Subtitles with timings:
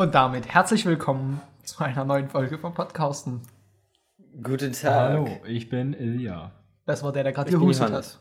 [0.00, 3.42] Und damit herzlich willkommen zu einer neuen Folge vom Podcasten.
[4.42, 4.94] Guten Tag.
[4.94, 6.52] Hallo, ich bin Ilja.
[6.86, 8.18] Das war der, der gerade Ich bin gehustet hat.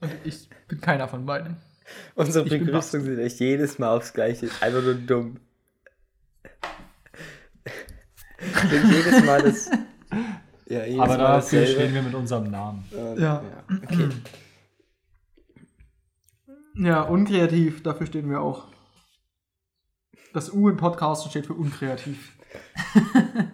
[0.00, 1.56] Und ich bin keiner von beiden.
[2.14, 4.48] Unsere Ich bin Begrüßungen sind echt jedes Mal aufs Gleiche.
[4.60, 5.40] Einfach nur dumm.
[8.70, 9.70] sind jedes Mal das.
[10.66, 12.84] Ja, jedes Aber Mal dafür stehen wir mit unserem Namen.
[12.92, 13.42] Und, Ja.
[13.90, 14.08] Okay.
[16.74, 18.68] Ja, unkreativ, dafür stehen wir auch.
[20.32, 22.32] Das U in Podcasten steht für unkreativ.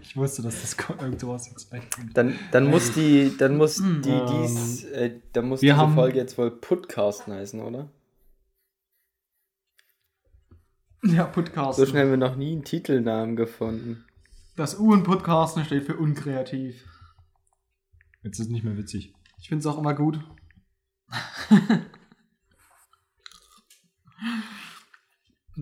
[0.00, 2.16] Ich wusste, dass das ko- irgend sowas jetzt kommt.
[2.16, 5.94] Dann, dann muss die, dann muss die, Ähm, dies, äh, dann muss wir diese haben-
[5.94, 7.90] Folge jetzt wohl Podcasten heißen, oder?
[11.02, 11.84] Ja, Podcasten.
[11.84, 14.04] So schnell haben wir noch nie einen Titelnamen gefunden.
[14.54, 16.84] Das U in Podcasten steht für unkreativ.
[18.22, 19.12] Jetzt ist es nicht mehr witzig.
[19.38, 20.20] Ich finde es auch immer gut.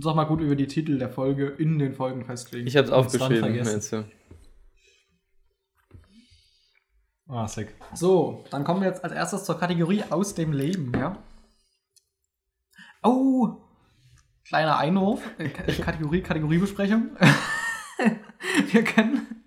[0.04, 2.66] Auch mal gut über die Titel der Folge in den Folgen festlegen.
[2.66, 4.04] Ich hab's aufgeschrieben, meinst du?
[7.28, 7.74] Ah, sick.
[7.94, 11.16] So, dann kommen wir jetzt als erstes zur Kategorie aus dem Leben, ja?
[13.02, 13.56] Oh,
[14.46, 17.16] kleiner Einwurf, äh, Kategorie, Kategoriebesprechung.
[18.72, 19.44] wir können,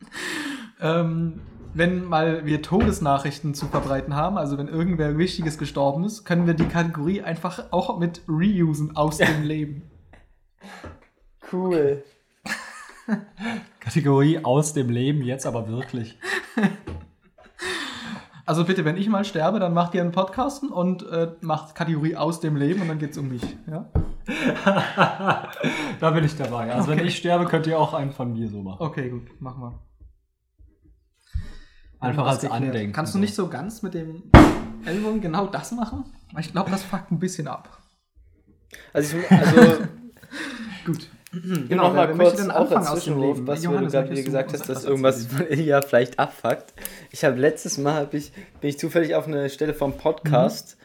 [0.80, 1.42] ähm,
[1.78, 6.54] wenn mal wir Todesnachrichten zu verbreiten haben, also wenn irgendwer Wichtiges gestorben ist, können wir
[6.54, 9.84] die Kategorie einfach auch mit reusen aus dem Leben.
[11.52, 12.04] Cool.
[13.80, 16.18] Kategorie aus dem Leben, jetzt aber wirklich.
[18.46, 22.16] Also bitte, wenn ich mal sterbe, dann macht ihr einen Podcasten und äh, macht Kategorie
[22.16, 23.86] aus dem Leben und dann geht's um mich, ja?
[26.00, 26.74] da bin ich dabei.
[26.74, 27.00] Also Okay.
[27.00, 28.78] wenn ich sterbe, könnt ihr auch einen von mir so machen.
[28.80, 29.87] Okay, gut, machen wir.
[32.00, 32.62] Einfach als geklärt.
[32.62, 32.94] Andenken.
[32.94, 34.24] Kannst du nicht so ganz mit dem
[34.86, 36.06] Ellbogen genau das machen?
[36.32, 37.70] Weil Ich glaube, das fuckt ein bisschen ab.
[38.94, 39.78] Also, ich, also
[40.86, 41.10] Gut.
[41.32, 43.48] Genau, noch mal wer möchte kurz denn auch als aus dem Zwischenwurf, Leben?
[43.48, 46.74] was du Johannes, gerade möchtest wieder gesagt hast, dass irgendwas Ilja vielleicht abfuckt.
[47.12, 48.32] Ich habe letztes Mal hab ich,
[48.62, 50.78] bin ich zufällig auf eine Stelle vom Podcast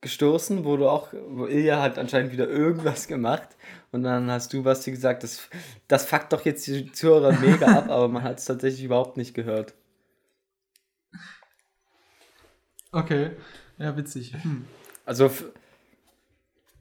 [0.00, 3.48] gestoßen, wo du auch, wo Ilja hat anscheinend wieder irgendwas gemacht
[3.92, 5.48] und dann hast du was dir gesagt, das,
[5.86, 9.34] das fuckt doch jetzt die Zuhörer mega ab, aber man hat es tatsächlich überhaupt nicht
[9.34, 9.74] gehört.
[12.98, 13.30] Okay.
[13.78, 14.34] Ja, witzig.
[14.42, 14.64] Hm.
[15.06, 15.30] Also,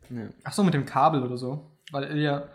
[0.10, 0.24] ja.
[0.44, 1.70] Ach so, mit dem Kabel oder so.
[1.92, 2.48] Weil ja.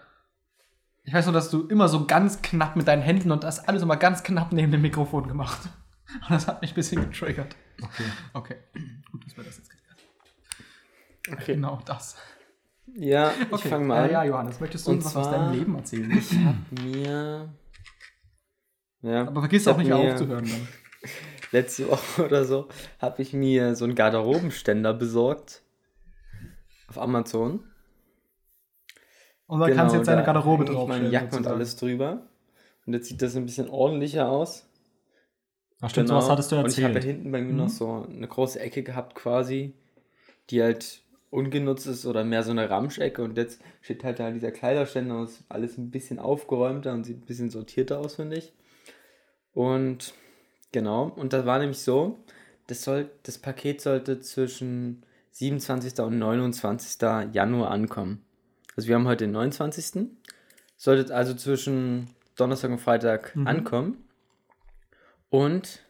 [1.05, 3.83] Ich weiß nur, dass du immer so ganz knapp mit deinen Händen und das alles
[3.83, 5.61] immer ganz knapp neben dem Mikrofon gemacht.
[6.23, 7.57] Und das hat mich ein bisschen getriggert.
[7.83, 8.05] Okay.
[8.35, 8.57] Okay.
[9.11, 9.99] Gut, dass wir das jetzt geklärt
[11.33, 11.55] okay.
[11.55, 12.17] Genau das.
[12.95, 13.69] Ja, ich Okay.
[13.69, 14.11] fange mal an.
[14.11, 16.11] Äh, ja, Johannes, möchtest du Und uns was aus deinem Leben erzählen?
[16.11, 17.49] Ich habe mir.
[19.03, 20.69] Ja, Aber vergiss auch hab nicht mir- aufzuhören dann.
[21.53, 22.69] letzte Woche oder so
[22.99, 25.63] habe ich mir so einen Garderobenständer besorgt
[26.89, 27.65] auf Amazon.
[29.47, 31.03] Und dann kannst du jetzt deine Genau, da Garderobe draufstellen.
[31.03, 31.57] meine Jacken und sozusagen.
[31.57, 32.27] alles drüber.
[32.87, 34.67] Und jetzt sieht das ein bisschen ordentlicher aus.
[35.81, 36.67] Ach stimmt, sowas hattest du Genau.
[36.67, 37.15] Und ich habe erzählt.
[37.17, 37.59] hinten bei mir Mhm.
[37.59, 39.75] noch so eine große Ecke gehabt quasi,
[40.51, 43.23] die halt ungenutzt ist oder mehr so eine Ramschecke.
[43.23, 47.19] Und jetzt steht halt da dieser Kleiderständer und ist alles ein bisschen aufgeräumter und sieht
[47.19, 48.53] ein bisschen sortierter aus, finde ich.
[49.53, 50.15] Und
[50.73, 52.19] genau, und das war nämlich so,
[52.67, 55.03] das, soll, das Paket sollte zwischen
[55.33, 55.99] 27.
[56.01, 57.01] und 29.
[57.33, 58.25] Januar ankommen.
[58.77, 60.09] Also wir haben heute den 29.
[60.77, 63.47] Sollte also zwischen Donnerstag und Freitag Mhm.
[63.47, 64.05] ankommen.
[65.29, 65.81] Und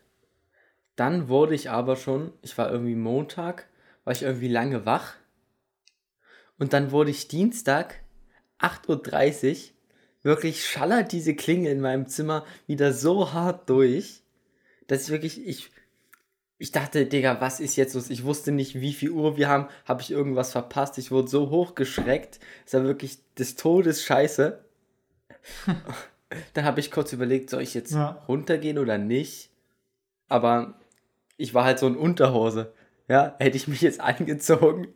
[0.97, 3.69] dann wurde ich aber schon, ich war irgendwie Montag,
[4.05, 5.15] war ich irgendwie lange wach.
[6.59, 7.97] Und dann wurde ich Dienstag,
[8.61, 9.73] 8.30 Uhr,
[10.23, 14.22] wirklich schallert diese Klingel in meinem Zimmer wieder so hart durch,
[14.87, 15.71] dass ich wirklich, ich,
[16.59, 18.11] ich dachte, Digga, was ist jetzt los?
[18.11, 19.67] Ich wusste nicht, wie viel Uhr wir haben.
[19.85, 20.99] Habe ich irgendwas verpasst?
[20.99, 22.39] Ich wurde so hochgeschreckt.
[22.67, 24.65] Es war wirklich des Todes scheiße.
[26.55, 28.23] Dann habe ich kurz überlegt, soll ich jetzt Ja.
[28.29, 29.51] runtergehen oder nicht?
[30.29, 30.75] Aber
[31.37, 32.73] ich war halt so in Unterhose.
[33.09, 34.89] Ja, hätte ich mich jetzt angezogen,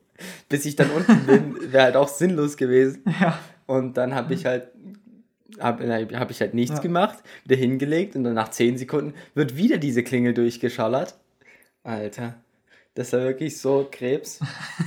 [0.49, 3.03] bis ich dann unten bin, wäre halt auch sinnlos gewesen.
[3.21, 3.39] Ja.
[3.67, 4.69] Und dann habe ich halt
[5.61, 6.83] habe hab ich halt nichts Ja.
[6.83, 11.15] gemacht, wieder hingelegt und dann nach 10 Sekunden wird wieder diese Klingel durchgeschallert.
[11.83, 12.35] Alter,
[12.95, 14.41] das war wirklich so Krebs.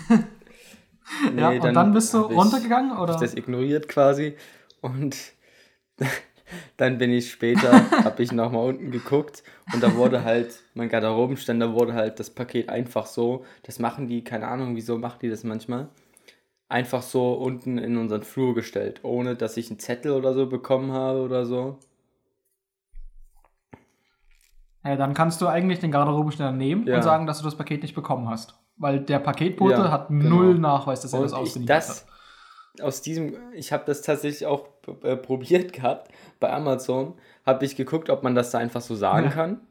[1.38, 3.14] ja, und dann, bist du runtergegangen oder?
[3.14, 4.36] ich das ignoriert quasi
[4.82, 5.16] und
[6.78, 9.44] dann bin ich später, habe ich nochmal unten geguckt
[9.74, 14.24] und da wurde halt, mein Garderobenständer wurde halt das Paket einfach so, das machen die,
[14.24, 15.90] keine Ahnung, wieso machen die das manchmal,
[16.70, 20.92] einfach so unten in unseren Flur gestellt, ohne dass ich einen Zettel oder so bekommen
[20.92, 21.80] habe oder so.
[24.86, 26.98] Ja, dann kannst du eigentlich den Garderobenständer nehmen Ja.
[26.98, 28.56] und sagen, dass du das Paket nicht bekommen hast.
[28.78, 30.30] Weil der Paketbote Ja, hat genau.
[30.30, 32.08] null Nachweis, dass er das Und ich, ausgeliefert das,
[32.82, 34.68] aus diesem, ich habe das tatsächlich auch
[35.04, 36.12] äh, probiert gehabt.
[36.40, 39.32] Bei Amazon habe ich geguckt, ob man das da einfach so sagen Ja.
[39.32, 39.62] kann.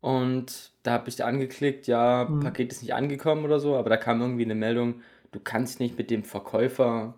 [0.00, 2.40] Und da habe ich angeklickt, ja, Mhm.
[2.40, 4.96] Paket ist nicht angekommen oder so, aber da kam irgendwie eine Meldung,
[5.34, 7.14] du kannst nicht mit dem Verkäufer,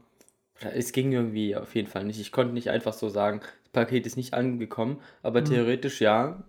[0.61, 2.19] es ging irgendwie auf jeden Fall nicht.
[2.19, 5.45] Ich konnte nicht einfach so sagen, das Paket ist nicht angekommen, aber Mhm.
[5.47, 6.43] theoretisch ja.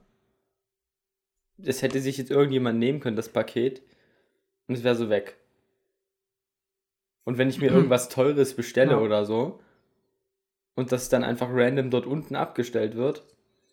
[1.62, 3.82] Es hätte sich jetzt irgendjemand nehmen können, das Paket,
[4.68, 5.38] und es wäre so weg.
[7.26, 9.00] Und wenn ich mir irgendwas Teures bestelle Ja.
[9.00, 9.60] oder so
[10.76, 13.26] und das dann einfach random dort unten abgestellt wird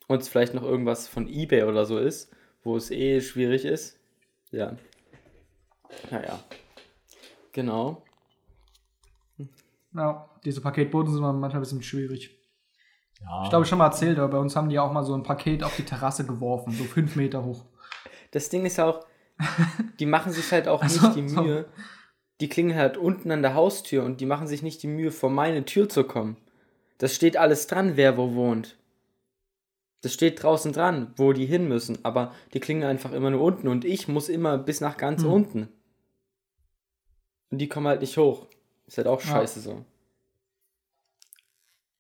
[0.09, 2.33] und es vielleicht noch irgendwas von eBay oder so ist,
[2.65, 4.01] wo es eh schwierig ist,
[4.51, 4.77] ja.
[6.11, 6.43] Naja.
[7.55, 8.03] Genau.
[9.95, 12.37] Ja, diese Paketboten sind manchmal ein bisschen schwierig.
[13.23, 15.15] Ja, Ich glaube, ich schon mal erzählt, aber bei uns haben die auch mal so
[15.15, 17.65] ein Paket auf die Terrasse geworfen, so fünf Meter hoch.
[18.33, 19.07] Das Ding ist auch,
[20.01, 21.43] die machen sich halt auch Also, nicht die so.
[21.43, 21.67] Mühe.
[22.41, 25.31] Die klingeln halt unten an der Haustür und die machen sich nicht die Mühe, vor
[25.31, 26.37] meine Tür zu kommen.
[26.99, 28.77] Das steht alles dran, wer wo wohnt.
[30.03, 33.69] Das steht draußen dran, wo die hin müssen, aber die klingeln einfach immer nur unten
[33.69, 35.33] und ich muss immer bis nach ganz Hm.
[35.33, 35.69] unten.
[37.55, 38.49] Und die kommen halt nicht hoch.
[38.89, 39.27] Ist halt auch Ja.
[39.29, 39.85] scheiße so.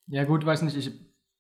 [0.08, 0.90] Ja, gut, weiß nicht, ich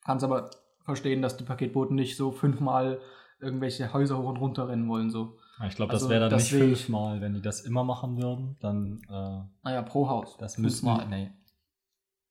[0.04, 0.50] kann es aber
[0.84, 3.00] verstehen, dass die Paketboten nicht so fünfmal
[3.40, 5.10] irgendwelche Häuser hoch und runter rennen wollen.
[5.10, 5.36] So.
[5.66, 7.20] ich glaube, also das wäre dann das nicht fünfmal.
[7.20, 10.36] Wenn die das immer machen würden, dann äh, Naja, pro Haus.
[10.38, 10.86] das müssten.
[11.10, 11.32] Nee.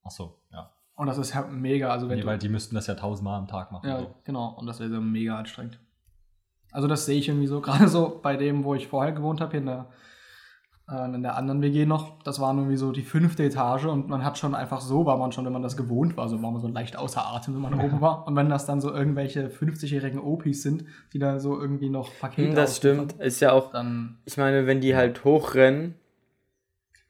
[0.04, 0.72] Ach so, ja.
[0.96, 1.90] Und das ist halt mega.
[1.90, 3.90] Also wenn Nee, weil die müssten das ja tausendmal am Tag machen.
[3.90, 4.16] Ja, so.
[4.24, 4.56] genau.
[4.58, 5.80] Und das wäre so mega anstrengend.
[6.72, 9.52] Also das sehe ich irgendwie so, gerade so bei dem, wo ich vorher gewohnt habe,
[9.52, 9.90] hier in der,
[10.90, 14.24] äh, in der anderen WG noch, das war irgendwie so die fünfte Etage und man
[14.24, 16.62] hat schon einfach so, war man schon, wenn man das gewohnt war, so war man
[16.62, 18.28] so leicht außer Atem, wenn man oben war.
[18.28, 22.50] Und wenn das dann so irgendwelche 50-jährigen Opis sind, die da so irgendwie noch Pakete
[22.50, 23.14] Hm, das stimmt.
[23.14, 25.96] Ist ja auch, Dann, ich meine, wenn die halt hochrennen,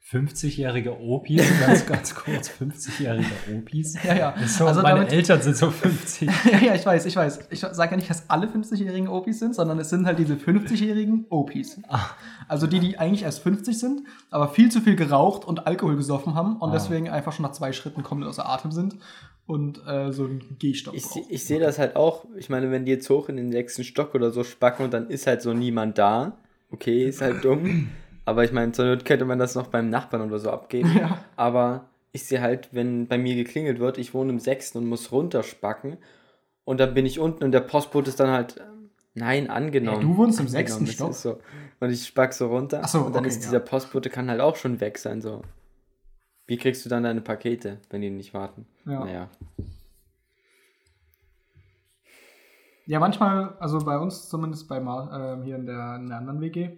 [0.09, 3.25] 50-jährige Opis, ganz, ganz kurz, 50-jährige
[3.57, 3.95] Opis.
[4.03, 4.35] ja, ja.
[4.47, 6.29] So, Also meine damit- Eltern sind so 50.
[6.51, 7.47] ja, ja, ich weiß, ich weiß.
[7.51, 11.25] Ich sage ja nicht, dass alle 50-jährigen Opis sind, sondern es sind halt diese 50-jährigen
[11.29, 11.79] Opis.
[11.87, 12.09] Ah.
[12.47, 16.35] Also die, die eigentlich erst 50 sind, aber viel zu viel geraucht und Alkohol gesoffen
[16.35, 16.73] haben und Ah.
[16.73, 18.97] deswegen einfach schon nach zwei Schritten komplett außer Atem sind
[19.45, 22.25] und äh, so einen Gehstock Ich, ich sehe das halt auch.
[22.37, 25.09] Ich meine, wenn die jetzt hoch in den sechsten Stock oder so spacken und dann
[25.09, 26.37] ist halt so niemand da.
[26.71, 27.89] Okay, ist halt dumm.
[28.25, 30.95] Aber ich meine, zur Not könnte man das noch beim Nachbarn oder so abgeben.
[30.97, 31.19] Ja.
[31.35, 35.11] Aber ich sehe halt, wenn bei mir geklingelt wird, ich wohne im sechsten und muss
[35.11, 35.97] runterspacken.
[36.63, 40.01] Und dann bin ich unten und der Postbote ist dann halt, ähm, nein, angenommen.
[40.01, 41.13] Ja, du wohnst im sechsten Stock?
[41.13, 41.39] So.
[41.79, 42.81] Und ich spack so runter.
[42.83, 43.49] Ach so, und dann okay, ist ja.
[43.49, 45.21] dieser Postbote kann halt auch schon weg sein.
[45.21, 45.41] So.
[46.47, 48.65] Wie kriegst du dann deine Pakete, wenn die nicht warten?
[48.85, 49.03] Ja.
[49.03, 49.29] Naja.
[52.85, 56.41] Ja, manchmal, also bei uns zumindest bei Ma ähm, hier in der, in der anderen
[56.41, 56.71] WG,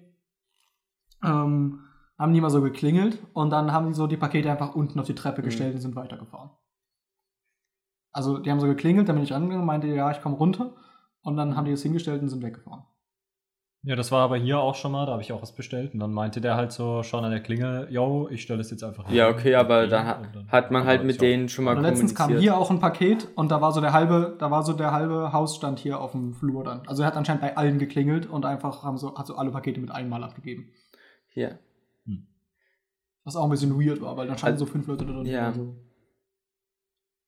[1.26, 1.80] ähm,
[2.18, 5.06] haben die immer so geklingelt und dann haben die so die Pakete einfach unten auf
[5.06, 5.46] die Treppe Mhm.
[5.46, 6.52] gestellt und sind weitergefahren.
[8.12, 10.74] Also die haben so geklingelt, dann bin ich angegangen, meinte, ja, ich komme runter
[11.22, 12.84] und dann haben die es hingestellt und sind weggefahren.
[13.88, 15.94] Ja, das war aber hier auch schon mal, da habe ich auch was bestellt.
[15.94, 18.84] Und dann meinte der halt so schon an der Klingel, yo, ich stelle es jetzt
[18.84, 19.36] einfach Ja, hin.
[19.36, 22.16] okay, aber Und da und hat man halt mit ja- denen schon mal Und letztens
[22.16, 24.92] kam hier auch ein Paket und da war so der halbe, da war so der
[24.92, 26.82] halbe Hausstand hier auf dem Flur dann.
[26.88, 29.80] Also er hat anscheinend bei allen geklingelt und einfach haben so, hat so alle Pakete
[29.80, 30.70] mit einmal abgegeben.
[31.36, 31.60] Hier.
[33.24, 35.26] Was auch ein bisschen weird war, weil dann standen Also- so fünf Leute da drin.
[35.26, 35.52] Ja.
[35.54, 35.76] So.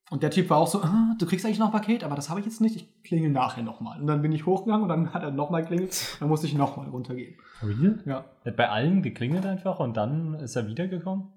[0.10, 2.30] Und der Typ war auch so, ah, du kriegst eigentlich noch ein Paket, aber das
[2.30, 4.00] habe ich jetzt nicht, ich klingel nachher nochmal.
[4.00, 6.88] Und dann bin ich hochgegangen und dann hat er nochmal geklingelt, dann musste ich nochmal
[6.88, 7.36] runtergehen.
[7.62, 8.02] Real?
[8.06, 8.26] Ja.
[8.44, 11.28] Er hat bei allen geklingelt einfach und dann ist er wiedergekommen?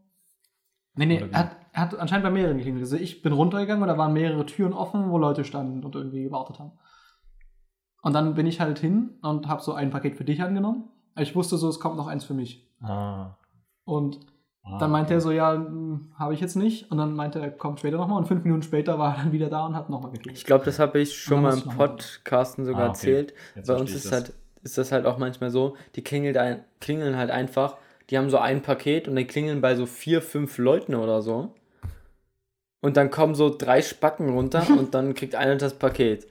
[0.95, 2.83] Nee, nee, er hat, er hat anscheinend bei mehreren geklingelt.
[2.85, 6.23] Also ich bin runtergegangen und da waren mehrere Türen offen, wo Leute standen und irgendwie
[6.25, 6.73] gewartet haben.
[8.03, 10.91] Und dann bin ich halt hin und habe so ein Paket für dich angenommen.
[11.21, 12.67] Ich wusste so, es kommt noch eins für mich.
[12.83, 13.37] Ah.
[13.85, 14.21] Und
[14.62, 15.15] ah dann meinte okay.
[15.15, 16.91] er so, ja, hm, habe ich jetzt nicht.
[16.91, 18.19] Und dann meinte er, kommt später nochmal.
[18.19, 20.39] Und fünf Minuten später war er dann wieder da und hat nochmal geklingelt.
[20.39, 22.93] Ich glaube, das habe ich schon mal im Podcasten sogar Ah, okay.
[22.93, 23.35] erzählt.
[23.55, 24.12] Jetzt Bei uns ist, das.
[24.12, 27.77] halt, ist das halt auch manchmal so, die klingelt ein, klingeln halt einfach,
[28.11, 31.55] die haben so ein Paket und die klingeln bei so vier, fünf Leuten oder so.
[32.81, 36.27] Und dann kommen so drei Spacken runter und dann kriegt einer das Paket.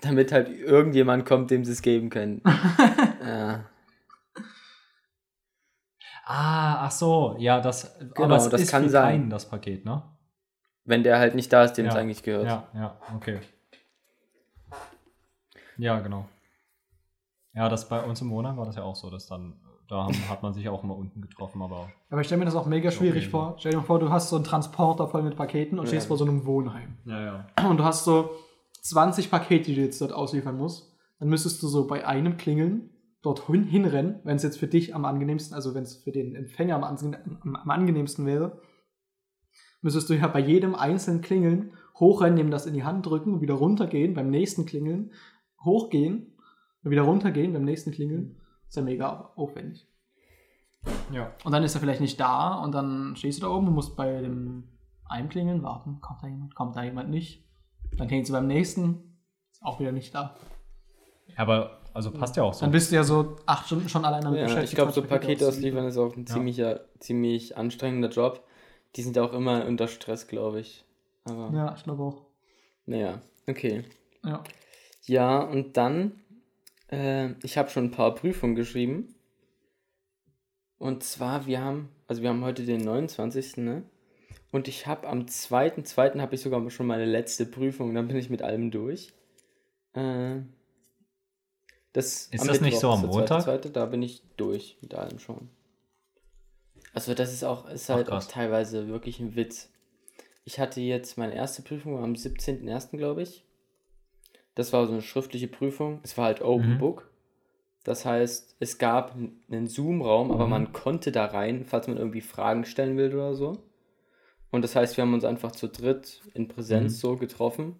[0.00, 2.42] Damit halt irgendjemand kommt, dem sie es geben können.
[3.26, 3.64] ja.
[6.24, 9.20] Ah, ach so, ja, das, Genau, aber es das ist kann sein.
[9.20, 10.02] keinen das Paket, ne?
[10.84, 12.46] Wenn der halt nicht da ist, dem es Ja, eigentlich gehört.
[12.46, 13.40] Ja, ja, okay.
[15.78, 16.28] Ja, genau.
[17.54, 20.28] Ja, das bei uns im Wohnheim war das ja auch so, dass dann, da haben,
[20.28, 22.90] hat man sich auch immer unten getroffen, aber Aber ich stelle mir das auch mega
[22.90, 23.30] schwierig Okay.
[23.30, 23.54] vor.
[23.58, 25.90] Stell dir mal vor, du hast so einen Transporter voll mit Paketen und Ja.
[25.90, 26.96] stehst vor so einem Wohnheim.
[27.04, 27.46] ja, ja.
[27.68, 28.30] Und du hast so
[28.82, 30.88] 20 Pakete, die du jetzt dort ausliefern musst.
[31.18, 32.90] dann müsstest du so bei einem klingeln,
[33.22, 36.34] dort hin, hinrennen, wenn es jetzt für dich am angenehmsten, also wenn es für den
[36.34, 38.60] Empfänger am, am, am angenehmsten wäre,
[39.80, 43.40] müsstest du ja bei jedem einzelnen Klingeln hochrennen, ihm das in die Hand drücken und
[43.40, 45.12] wieder runtergehen, beim nächsten Klingeln,
[45.64, 46.36] hochgehen
[46.82, 48.40] und wieder runtergehen, beim nächsten Klingeln.
[48.68, 49.86] ist ja mega aufwendig.
[51.12, 51.32] Ja.
[51.44, 53.96] Und dann ist er vielleicht nicht da und dann stehst du da oben und musst
[53.96, 54.64] bei dem
[55.04, 56.00] Einklingeln warten.
[56.00, 56.54] Kommt da jemand?
[56.54, 57.44] Kommt da jemand nicht?
[57.96, 59.18] Dann klingelst du beim nächsten,
[59.52, 60.36] ist auch wieder nicht da.
[61.36, 62.60] Aber, also passt ja auch so.
[62.60, 64.72] Dann bist du ja so acht Stunden schon allein damit Ja, beschäftigt.
[64.72, 66.34] ich glaube, so Pakete ausliefern ist auch ein Ja.
[66.34, 68.44] ziemlicher, ziemlich anstrengender Job.
[68.96, 70.84] Die sind auch immer unter Stress, glaube ich.
[71.24, 72.26] Aber, Ja, ich glaube auch.
[72.86, 73.84] naja, okay.
[74.24, 74.42] Ja.
[75.06, 76.20] Ja, und dann,
[76.90, 79.14] äh, ich habe schon ein paar Prüfungen geschrieben.
[80.78, 83.58] Und zwar, wir haben, also wir haben heute den 29.
[83.58, 83.84] Ne?
[84.50, 86.20] Und ich habe am 2.2.
[86.20, 87.94] habe ich sogar schon meine letzte Prüfung.
[87.94, 89.12] Dann bin ich mit allem durch.
[89.94, 90.40] Äh,
[91.92, 93.46] das Ist das nicht so am Montag?
[93.46, 95.48] 2.2., Da bin ich durch mit allem schon.
[96.94, 98.28] Also das ist auch, ist Ach, halt auch krass.
[98.28, 99.70] teilweise wirklich ein Witz.
[100.44, 102.96] Ich hatte jetzt meine erste Prüfung am 17.01.
[102.98, 103.44] glaube ich.
[104.54, 106.00] Das war so eine schriftliche Prüfung.
[106.02, 106.78] Es war halt Open Mhm.
[106.78, 107.10] Book.
[107.84, 110.50] Das heißt, es gab einen Zoom-Raum, aber Mhm.
[110.50, 113.58] man konnte da rein, falls man irgendwie Fragen stellen will oder so.
[114.50, 116.96] Und das heißt, wir haben uns einfach zu dritt in Präsenz Mhm.
[116.98, 117.76] so getroffen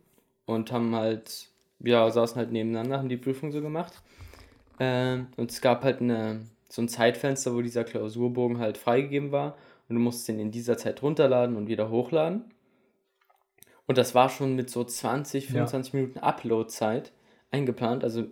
[0.46, 1.50] und haben halt,
[1.82, 3.92] ja, saßen halt nebeneinander, haben die Prüfung so gemacht.
[4.80, 9.56] Ähm, und es gab halt eine, so ein Zeitfenster, wo dieser Klausurbogen halt freigegeben war.
[9.88, 12.44] Und du musst den in dieser Zeit runterladen und wieder hochladen.
[13.86, 15.50] Und das war schon mit so 20, Ja.
[15.52, 17.12] 25 Minuten Upload-Zeit
[17.50, 18.24] eingeplant, also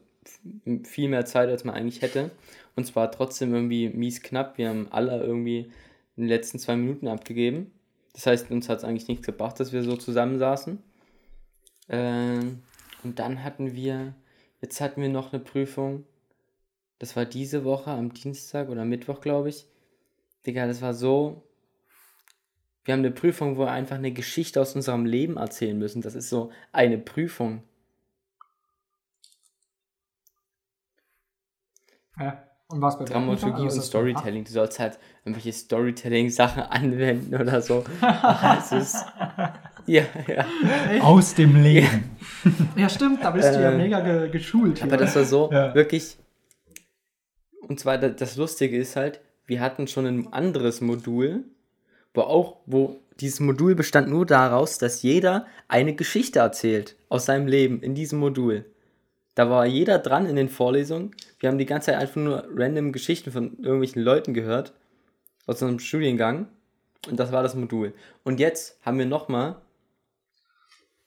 [0.85, 2.30] viel mehr Zeit, als man eigentlich hätte.
[2.76, 4.59] Und zwar trotzdem irgendwie mies knapp.
[4.59, 5.71] Wir haben alle irgendwie
[6.16, 7.73] in den letzten zwei Minuten abgegeben.
[8.14, 10.78] Das heißt, uns hat es eigentlich nichts gebracht, dass wir so zusammensaßen.
[11.88, 12.62] Ähm,
[13.04, 14.14] und dann hatten wir,
[14.61, 16.04] jetzt hatten wir noch eine Prüfung.
[16.99, 19.66] Das war diese Woche am Dienstag oder Mittwoch, glaube ich.
[20.47, 21.42] Digga, das war so.
[22.85, 26.02] Wir haben eine Prüfung, wo wir einfach eine Geschichte aus unserem Leben erzählen müssen.
[26.02, 27.62] Das ist so eine Prüfung.
[32.21, 32.42] ja.
[32.69, 34.45] Und was bei Dramaturgie und Storytelling.
[34.45, 37.85] Du sollst halt irgendwelche Storytelling-Sachen anwenden oder so.
[38.00, 39.04] Das ist.
[39.87, 40.44] Ja, ja.
[41.02, 42.10] Aus dem Leben.
[42.76, 44.82] Ja, stimmt, da bist du ja Äh, mega ge geschult.
[44.82, 44.99] Aber hier.
[44.99, 45.75] das war so Ja.
[45.75, 46.16] wirklich.
[47.60, 51.44] Und zwar da- das Lustige ist halt, wir hatten schon ein anderes Modul,
[52.14, 57.46] wo auch, wo dieses Modul bestand nur daraus, dass jeder eine Geschichte erzählt aus seinem
[57.46, 58.64] Leben in diesem Modul.
[59.34, 61.14] Da war jeder dran in den Vorlesungen.
[61.38, 64.72] Wir haben die ganze Zeit einfach nur random Geschichten von irgendwelchen Leuten gehört
[65.46, 66.49] aus unserem Studiengang.
[67.08, 67.94] Und das war das Modul.
[68.25, 69.56] Und jetzt haben wir nochmal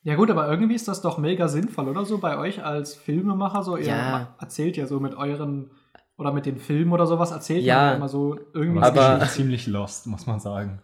[0.04, 3.62] Ja gut, aber irgendwie ist das doch mega sinnvoll, oder so bei euch als Filmemacher
[3.62, 3.76] so.
[3.76, 4.34] Ihr Ja.
[4.38, 5.70] erzählt ja so mit euren
[6.16, 7.86] oder mit den Filmen oder sowas erzählt Ja.
[7.88, 8.82] man immer so irgendwie.
[8.82, 10.80] Aber, Aber- aber ziemlich lost, muss man sagen.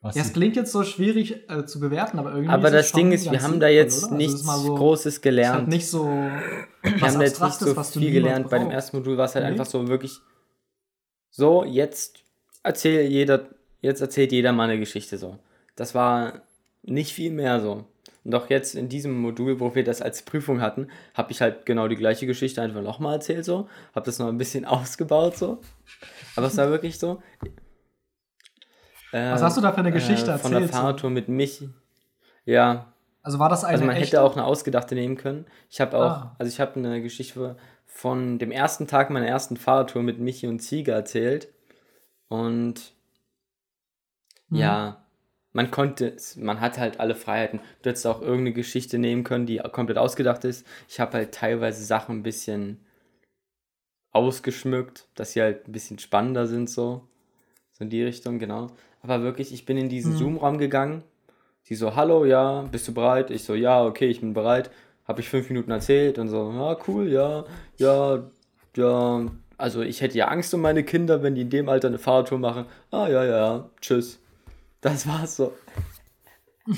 [0.00, 2.50] Was ja, es klingt jetzt so schwierig äh, zu bewerten, aber irgendwie.
[2.52, 4.12] Aber ist das schon Ding ist, wir ganz haben da jetzt oder?
[4.12, 5.68] Also nichts ist mal so, Großes Ist halt gelernt.
[5.68, 6.04] nicht so.
[6.04, 8.48] wir haben da jetzt nicht so viel gelernt.
[8.48, 9.50] Bei dem ersten Modul war es halt Nee.
[9.52, 10.20] einfach so wirklich
[11.30, 12.20] so, jetzt
[12.62, 13.48] erzählt jeder,
[13.80, 15.38] jetzt erzählt jeder mal eine Geschichte so.
[15.74, 16.42] Das war
[16.82, 17.84] nicht viel mehr so.
[18.24, 21.64] Und auch jetzt in diesem Modul, wo wir das als Prüfung hatten, habe ich halt
[21.66, 23.68] genau die gleiche Geschichte einfach nochmal erzählt so.
[23.94, 25.60] Habe das noch ein bisschen ausgebaut so.
[26.36, 27.22] Aber es war wirklich so.
[29.12, 30.74] Was hast du da für eine Geschichte äh, Von der erzählt?
[30.74, 30.80] so?
[30.80, 31.70] Fahrradtour mit Michi.
[32.44, 34.16] Ja, Also war das eine also man echte?
[34.18, 35.46] hätte auch eine ausgedachte nehmen können.
[35.70, 36.36] Ich habe auch, Ah.
[36.38, 40.60] also ich habe eine Geschichte von dem ersten Tag meiner ersten Fahrradtour mit Michi und
[40.60, 41.48] Ziege erzählt.
[42.28, 42.92] Und
[44.50, 44.56] Mhm.
[44.58, 45.04] ja,
[45.52, 47.60] man konnte, es- man hat halt alle Freiheiten.
[47.82, 50.66] Du hättest auch irgendeine Geschichte nehmen können, die komplett ausgedacht ist.
[50.88, 52.80] Ich habe halt teilweise Sachen ein bisschen
[54.12, 57.02] ausgeschmückt, dass sie halt ein bisschen spannender sind, so.
[57.72, 58.68] So in die Richtung, genau.
[59.02, 60.16] Aber wirklich, ich bin in diesen Mhm.
[60.16, 61.04] Zoom-Raum gegangen.
[61.68, 63.30] Die so, hallo, ja, bist du bereit?
[63.30, 64.70] Ich so, ja, okay, ich bin bereit.
[65.06, 67.44] Habe ich fünf Minuten erzählt und so, ja, cool, ja,
[67.76, 68.24] ja,
[68.76, 69.26] ja.
[69.56, 72.38] Also ich hätte ja Angst um meine Kinder, wenn die in dem Alter eine Fahrradtour
[72.38, 72.66] machen.
[72.90, 74.18] Ah, ja, ja, tschüss.
[74.80, 75.52] Das war's so.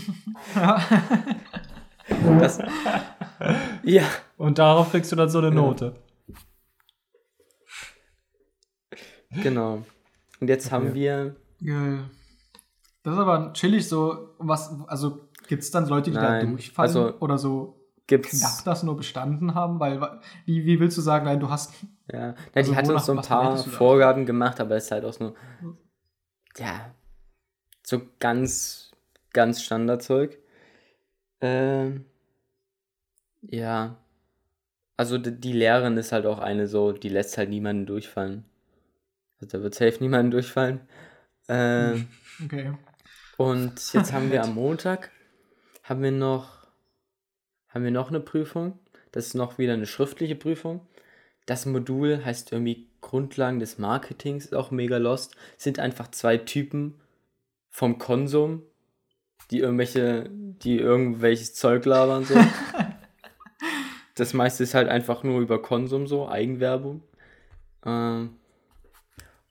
[2.41, 2.59] Das,
[3.85, 4.03] ja,
[4.37, 5.95] Und darauf kriegst du dann so eine Note.
[9.43, 9.85] genau.
[10.41, 12.11] Und jetzt haben wir, Geil.
[13.03, 14.35] Das ist aber chillig so.
[14.39, 17.77] Was, also gibt es dann Leute, die Nein, da durchfallen also- oder so
[18.07, 19.79] knapp gibt's, das nur bestanden haben?
[19.79, 20.01] Weil,
[20.47, 21.73] wie, wie willst du sagen, nein, du hast.
[22.13, 23.57] ja, ja Also die hat uns so ein paar?
[23.57, 25.35] Vorgaben gemacht, aber es ist halt auch nur,
[26.57, 26.95] ja,
[27.83, 28.93] so ganz,
[29.33, 30.39] ganz Standardzeug.
[31.41, 32.05] Ähm,
[33.43, 33.97] ja,
[34.97, 38.45] Also d- die Lehrerin ist halt auch eine so, die lässt halt niemanden durchfallen.
[39.41, 40.81] Also da wird safe niemanden durchfallen.
[41.49, 42.09] Ähm,
[42.45, 42.73] Okay.
[43.37, 45.11] und jetzt haben wir am Montag,
[45.85, 46.67] haben wir noch,
[47.69, 48.79] haben wir noch eine Prüfung.
[49.13, 50.87] Das ist noch wieder eine schriftliche Prüfung.
[51.47, 55.37] Das Modul heißt irgendwie Grundlagen des Marketings, ist auch mega lost.
[55.59, 57.01] Sind einfach zwei Typen
[57.71, 58.63] vom Konsum,
[59.51, 62.35] die irgendwelche, die irgendwelches Zeug labern so.
[64.15, 67.03] das meiste ist halt einfach nur über Konsum so, Eigenwerbung.
[67.87, 68.37] Ähm,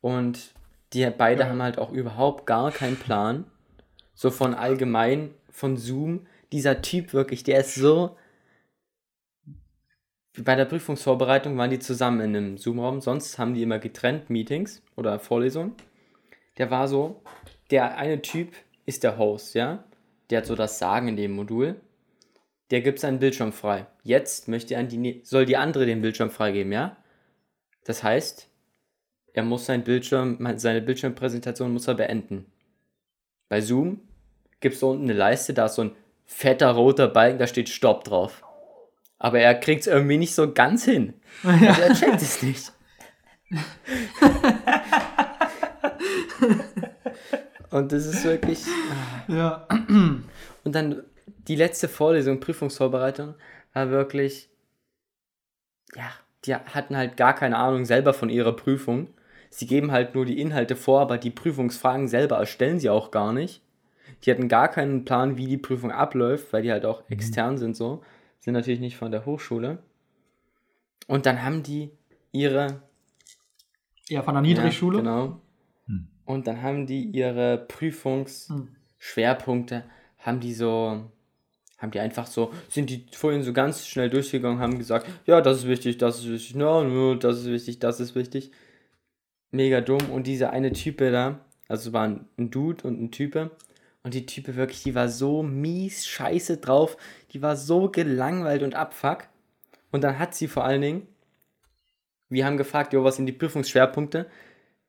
[0.01, 0.53] und
[0.93, 1.49] die beide Ja.
[1.49, 3.45] haben halt auch überhaupt gar keinen Plan.
[4.13, 6.27] So von allgemein, von Zoom.
[6.51, 8.17] Dieser Typ wirklich, der ist so.
[10.37, 14.81] Bei der Prüfungsvorbereitung waren die zusammen in einem Zoom-Raum, sonst haben die immer getrennt Meetings
[14.95, 15.73] oder Vorlesungen.
[16.57, 17.21] Der war so,
[17.71, 18.53] der eine Typ
[18.85, 19.83] ist der Host, ja?
[20.29, 21.79] Der hat so das Sagen in dem Modul.
[22.71, 23.87] Der gibt seinen Bildschirm frei.
[24.03, 26.97] Jetzt möchte er an die, soll die andere den Bildschirm freigeben, ja?
[27.83, 28.47] Das heißt,
[29.33, 32.45] er muss sein Bildschirm, seine Bildschirmpräsentation muss er beenden.
[33.47, 34.01] Bei Zoom
[34.59, 35.95] gibt es unten eine Leiste, da ist so ein
[36.25, 38.43] fetter roter Balken, da steht Stopp drauf.
[39.17, 41.15] Aber er kriegt es irgendwie nicht so ganz hin.
[41.43, 42.71] Also er checkt es nicht.
[47.71, 48.65] Und das ist wirklich.
[49.27, 49.67] Ja.
[50.63, 51.03] Und dann
[51.47, 53.35] die letzte Vorlesung, Prüfungsvorbereitung,
[53.73, 54.49] war wirklich.
[55.95, 56.11] Ja,
[56.45, 59.07] die hatten halt gar keine Ahnung selber von ihrer Prüfung.
[59.51, 63.33] Sie geben halt nur die Inhalte vor, aber die Prüfungsfragen selber erstellen sie auch gar
[63.33, 63.61] nicht.
[64.23, 67.75] Die hatten gar keinen Plan, wie die Prüfung abläuft, weil die halt auch extern sind
[67.75, 68.03] so.
[68.39, 69.79] Sind natürlich nicht von der Hochschule.
[71.07, 71.91] Und dann haben die
[72.31, 72.81] ihre
[74.07, 74.97] Ja, von der Niedrigschule.
[74.97, 75.41] ja, genau.
[76.29, 79.83] Und dann haben die ihre Prüfungsschwerpunkte,
[80.19, 81.09] haben die so,
[81.79, 85.57] haben die einfach so, sind die vorhin so ganz schnell durchgegangen, haben gesagt, ja, das
[85.57, 88.51] ist wichtig, das ist wichtig, no, no, das ist wichtig, das ist wichtig.
[89.49, 90.11] Mega dumm.
[90.11, 93.49] Und diese eine Type da, also waren ein Dude und ein Type.
[94.03, 96.95] Und die Type wirklich, die war so mies scheiße drauf.
[97.31, 99.23] Die war so gelangweilt und abfuck.
[99.91, 101.07] Und dann hat sie vor allen Dingen,
[102.29, 104.27] wir haben gefragt, jo, was sind die Prüfungsschwerpunkte?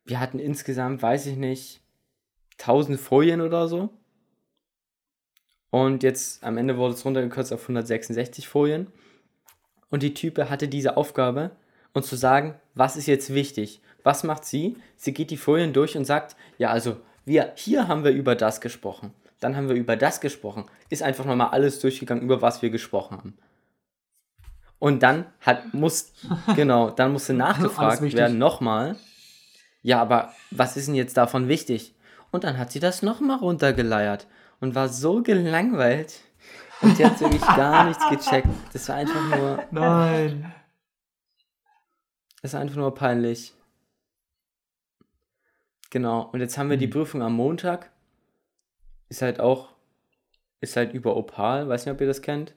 [0.04, 1.80] Wir hatten insgesamt, weiß ich nicht,
[2.58, 3.90] 1000 Folien oder so.
[5.70, 8.88] Und jetzt am Ende wurde es runtergekürzt auf 166 Folien.
[9.88, 11.52] Und die Type hatte diese Aufgabe,
[11.92, 13.80] uns zu sagen, was ist jetzt wichtig?
[14.02, 14.76] Was macht sie?
[14.96, 18.60] Sie geht die Folien durch und sagt, ja, also wir, hier haben wir über das
[18.60, 19.12] gesprochen.
[19.40, 20.64] Dann haben wir über das gesprochen.
[20.88, 23.38] Ist einfach nochmal alles durchgegangen, über was wir gesprochen haben.
[24.78, 26.12] Und dann hat, muss,
[26.56, 28.96] genau, dann musste nachgefragt werden, nochmal.
[29.82, 31.94] Ja, aber was ist denn jetzt davon wichtig?
[32.30, 34.26] Und dann hat sie das nochmal runtergeleiert
[34.60, 36.20] und war so gelangweilt.
[36.82, 38.48] Und die hat wirklich gar nichts gecheckt.
[38.72, 40.54] Das war einfach nur, Nein.
[42.42, 43.54] das war einfach nur peinlich.
[45.90, 46.92] Genau, und jetzt haben wir die Hm.
[46.92, 47.90] Prüfung am Montag.
[49.08, 49.70] Ist halt auch,
[50.60, 52.54] ist halt über Opal, weiß nicht, ob ihr das kennt.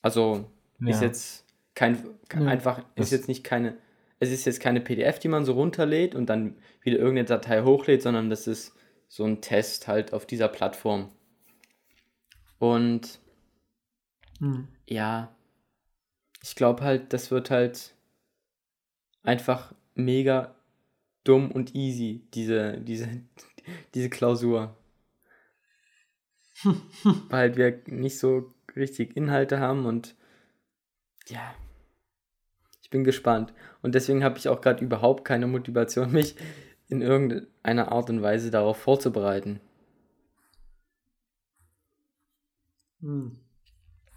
[0.00, 0.48] Also,
[0.80, 1.06] ist Ja.
[1.08, 1.44] jetzt
[1.74, 1.96] kein,
[2.32, 2.46] Ja.
[2.46, 3.76] einfach, Das- ist jetzt nicht keine,
[4.20, 8.02] es ist jetzt keine PDF, die man so runterlädt und dann wieder irgendeine Datei hochlädt,
[8.02, 8.74] sondern das ist
[9.06, 11.12] so ein Test halt auf dieser Plattform.
[12.58, 13.20] Und
[14.38, 14.68] Hm.
[14.86, 15.34] ja,
[16.42, 17.94] ich glaube halt, das wird halt
[19.22, 20.54] einfach mega
[21.24, 23.08] dumm und easy, diese, diese,
[23.94, 24.76] diese Klausur.
[27.28, 30.16] Weil wir nicht so richtig Inhalte haben und
[31.26, 31.54] ja,
[32.88, 33.52] ich bin gespannt.
[33.82, 36.36] Und deswegen habe ich auch gerade überhaupt keine Motivation, mich
[36.88, 39.60] in irgendeiner Art und Weise darauf vorzubereiten.
[43.02, 43.38] Hm.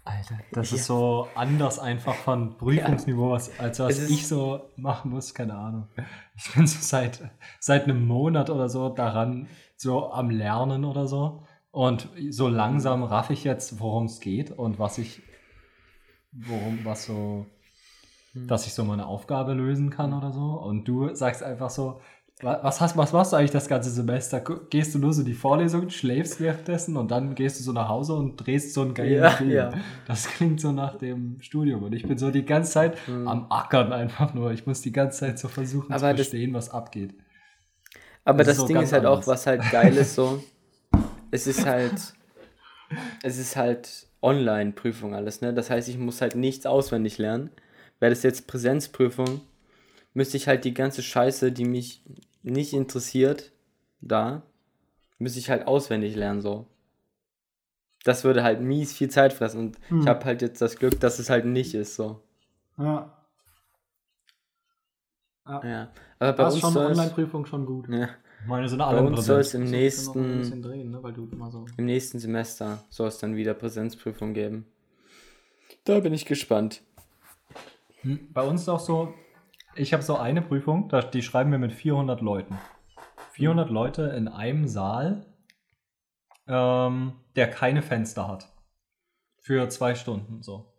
[0.04, 0.76] Alter, das Ja.
[0.78, 5.88] ist so anders einfach von Prüfungsniveau, was, als was ich so machen muss, keine Ahnung.
[6.34, 7.20] Ich bin so seit,
[7.60, 11.46] seit einem Monat oder so daran, so am Lernen oder so.
[11.70, 15.22] Und so langsam raff ich jetzt, worum es geht und was ich,
[16.32, 17.46] worum, was so,
[18.34, 18.46] Hm.
[18.48, 20.40] dass ich so meine Aufgabe lösen kann oder so.
[20.42, 22.00] Und du sagst einfach so,
[22.40, 24.40] wa- was, hast, was machst du eigentlich das ganze Semester?
[24.70, 28.14] Gehst du nur so die Vorlesungen, schläfst währenddessen und dann gehst du so nach Hause
[28.14, 29.50] und drehst so einen geilen Ja, Film.
[29.50, 29.70] ja.
[30.06, 33.28] Das klingt so nach dem Studium und ich bin so die ganze Zeit Hm.
[33.28, 34.50] am Ackern einfach nur.
[34.52, 37.14] Ich muss die ganze Zeit so versuchen zu Aber das- verstehen, was abgeht.
[38.24, 39.26] Aber Das das, so Ding ist halt auch, anders.
[39.26, 40.42] was halt geil ist so.
[41.34, 42.14] Es ist halt,
[43.22, 45.54] es ist halt Online-Prüfung alles, ne?
[45.54, 47.50] Das heißt, ich muss halt nichts auswendig lernen.
[48.02, 49.42] Wäre das jetzt Präsenzprüfung,
[50.12, 52.02] müsste ich halt die ganze Scheiße, die mich
[52.42, 53.52] nicht interessiert,
[54.00, 54.42] da,
[55.20, 56.66] müsste ich halt auswendig lernen, so.
[58.02, 59.60] das würde halt mies viel Zeit fressen.
[59.60, 60.00] Und Hm.
[60.00, 62.20] ich habe halt jetzt das Glück, dass es halt nicht ist so.
[62.76, 63.16] Ja.
[65.46, 65.64] Ja.
[65.64, 65.92] Ja.
[66.18, 67.88] Aber bei Da ist uns schon eine es, Online-Prüfung schon gut.
[67.88, 68.08] ja,
[68.48, 71.00] Meine sind bei alle in uns soll es im nächsten, bisschen drehen, ne?
[71.00, 71.64] weil du immer so.
[71.76, 74.66] im nächsten Semester soll es dann wieder Präsenzprüfung geben.
[75.84, 76.82] Da bin ich gespannt.
[78.32, 79.14] Bei uns ist auch so,
[79.76, 82.58] ich habe so eine Prüfung, da- die schreiben wir mit 400 Leuten.
[83.32, 85.26] 400 Leute in einem Saal,
[86.46, 88.52] ähm, der keine Fenster hat.
[89.40, 90.72] Für zwei Stunden so.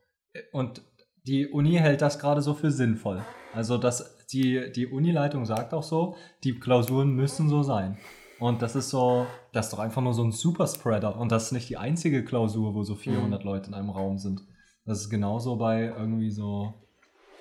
[0.51, 0.81] Und
[1.25, 3.21] die Uni hält das gerade so für sinnvoll.
[3.53, 7.97] Also das, die, die Unileitung sagt auch so, die Klausuren müssen so sein.
[8.39, 11.17] Und das ist so, das ist doch einfach nur so ein Superspreader.
[11.17, 14.41] Und das ist nicht die einzige Klausur, wo so 400 Leute in einem Raum sind.
[14.85, 16.73] Das ist genauso bei irgendwie so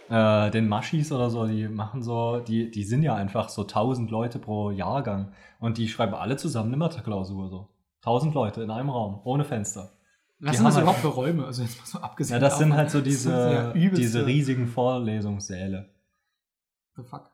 [0.08, 4.10] äh, den Maschis oder so, die machen so, die, die sind ja einfach so 1000
[4.10, 5.32] Leute pro Jahrgang.
[5.60, 7.68] Und die schreiben alle zusammen eine Mathe-Klausur so.
[8.02, 9.92] 1000 Leute in einem Raum, ohne Fenster.
[10.40, 11.44] Was sind das haben überhaupt halt- für Räume?
[11.46, 12.34] Also jetzt mal so abgesehen.
[12.34, 15.88] Ja, das sind halt so diese, diese riesigen Vorlesungssäle.
[16.96, 17.30] The fuck.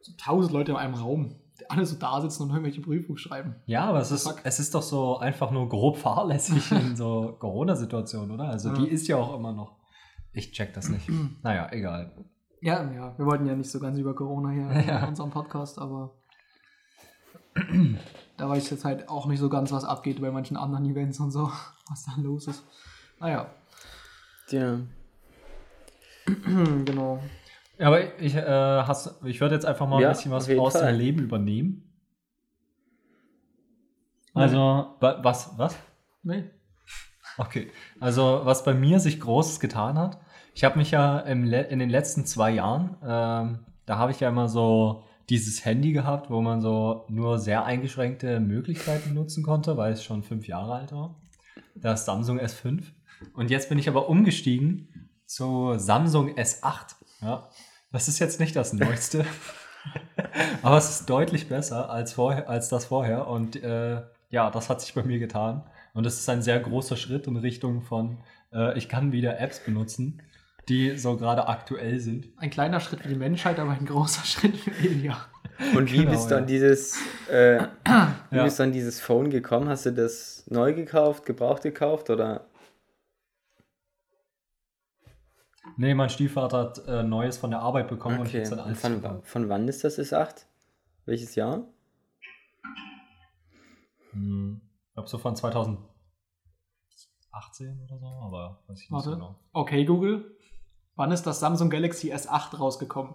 [0.00, 3.56] So tausend Leute in einem Raum, die alle so da sitzen und irgendwelche Prüfungen schreiben.
[3.66, 4.40] Ja, aber es ist, Fuck.
[4.44, 8.44] es ist doch so einfach nur grob fahrlässig in so Corona-Situationen, oder?
[8.44, 8.76] Also Ja.
[8.76, 9.79] die ist ja auch immer noch.
[10.32, 11.08] Ich check das nicht.
[11.42, 12.12] naja, egal.
[12.60, 14.98] Ja, ja, wir wollten ja nicht so ganz über Corona hier Ja.
[15.02, 16.14] in unserem Podcast, aber
[18.36, 21.18] da weiß ich jetzt halt auch nicht so ganz, was abgeht bei manchen anderen Events
[21.20, 21.50] und so,
[21.88, 22.64] was da los ist.
[23.18, 23.50] Naja,
[24.50, 24.78] Ja.
[26.84, 27.20] genau.
[27.78, 30.72] Ja, aber ich, äh, hast, ich würde jetzt einfach mal Ja, ein bisschen was aus
[30.74, 30.82] Fall.
[30.82, 31.86] deinem Leben übernehmen.
[34.34, 34.56] Also,
[35.00, 35.76] wa- was, was?
[36.22, 36.44] Nee.
[37.38, 40.20] Okay, also was bei mir sich Großes getan hat,
[40.54, 44.48] ich habe mich ja in den letzten zwei Jahren, ähm, da habe ich ja immer
[44.48, 50.04] so dieses Handy gehabt, wo man so nur sehr eingeschränkte Möglichkeiten nutzen konnte, weil es
[50.04, 51.20] schon fünf Jahre alt war.
[51.76, 52.82] Das Samsung S5.
[53.32, 56.96] Und jetzt bin ich aber umgestiegen zu Samsung S8.
[57.22, 57.48] Ja,
[57.92, 59.24] das ist jetzt nicht das Neueste,
[60.62, 63.28] aber es ist deutlich besser als, vorher, als das vorher.
[63.28, 65.62] Und äh, ja, das hat sich bei mir getan.
[65.94, 68.18] Und es ist ein sehr großer Schritt in Richtung von,
[68.52, 70.22] äh, ich kann wieder Apps benutzen,
[70.68, 72.28] die so gerade aktuell sind.
[72.36, 75.16] Ein kleiner Schritt für die Menschheit, aber ein großer Schritt für Elia.
[75.74, 76.46] Und wie Genau, bist du an ja.
[76.46, 76.96] dieses,
[77.28, 77.66] äh,
[78.30, 78.44] wie Ja.
[78.44, 79.68] bist du an dieses Phone gekommen?
[79.68, 82.46] Hast du das neu gekauft, gebraucht gekauft oder?
[85.76, 88.52] Nee, mein Stiefvater hat äh, Neues von der Arbeit bekommen und ich Okay.
[88.52, 90.44] Und alles von, von wann ist das S8?
[91.06, 91.66] Welches Jahr?
[94.12, 94.60] Hm,
[95.00, 95.80] glaube so von 2018
[97.84, 99.10] oder so, aber weiß ich nicht so Warte.
[99.12, 99.40] genau.
[99.52, 100.36] Okay, Google.
[100.96, 103.14] Wann ist das Samsung Galaxy S8 rausgekommen?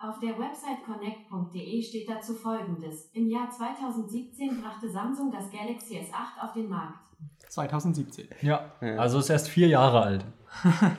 [0.00, 3.10] Auf der Website connect.de steht dazu folgendes.
[3.14, 7.08] Im Jahr 2017 brachte Samsung das Galaxy S8 auf den Markt.
[7.48, 8.28] 2017.
[8.42, 8.96] Ja, Ja.
[8.96, 10.24] also ist erst vier Jahre alt.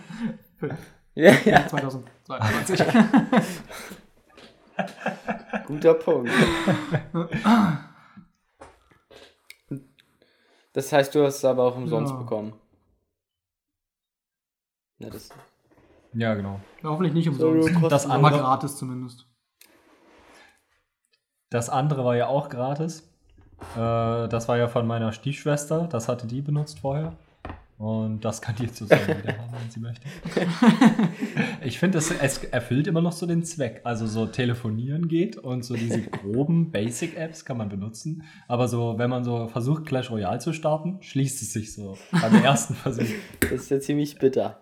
[1.15, 1.67] Ja, ja.
[1.67, 2.79] 2022.
[5.67, 6.29] Guter Punkt.
[10.79, 12.17] Das heißt, du hast es aber auch umsonst Ja.
[12.19, 12.53] bekommen.
[14.99, 15.29] Ja, das,
[16.13, 16.61] Ja, genau.
[16.81, 17.69] Ja, hoffentlich nicht umsonst.
[17.91, 19.27] Das Aber andere, gratis zumindest.
[21.49, 23.13] das andere war ja auch gratis.
[23.75, 25.85] Äh, das war ja von meiner Stiefschwester.
[25.91, 27.11] Das hatte die benutzt vorher.
[27.79, 30.05] Und das kann die jetzt sozusagen wieder haben, wenn sie möchte.
[31.63, 33.81] Ich finde, es, es erfüllt immer noch so den Zweck.
[33.85, 38.23] Also so telefonieren geht und so diese groben Basic-Apps kann man benutzen.
[38.49, 42.35] Aber so, wenn man so versucht, Clash Royale zu starten, schließt es sich so beim
[42.43, 43.05] ersten Versuch.
[43.39, 44.61] das ist ja ziemlich bitter.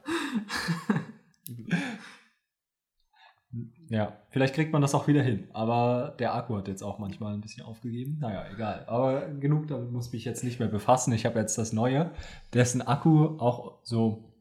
[3.90, 5.48] Ja, vielleicht kriegt man das auch wieder hin.
[5.54, 8.18] Aber der Akku hat jetzt auch manchmal ein bisschen aufgegeben.
[8.20, 8.84] Naja, egal.
[8.88, 11.14] Aber genug, damit muss ich mich jetzt nicht mehr befassen.
[11.14, 12.12] Ich habe jetzt das Neue,
[12.54, 14.34] dessen Akku auch so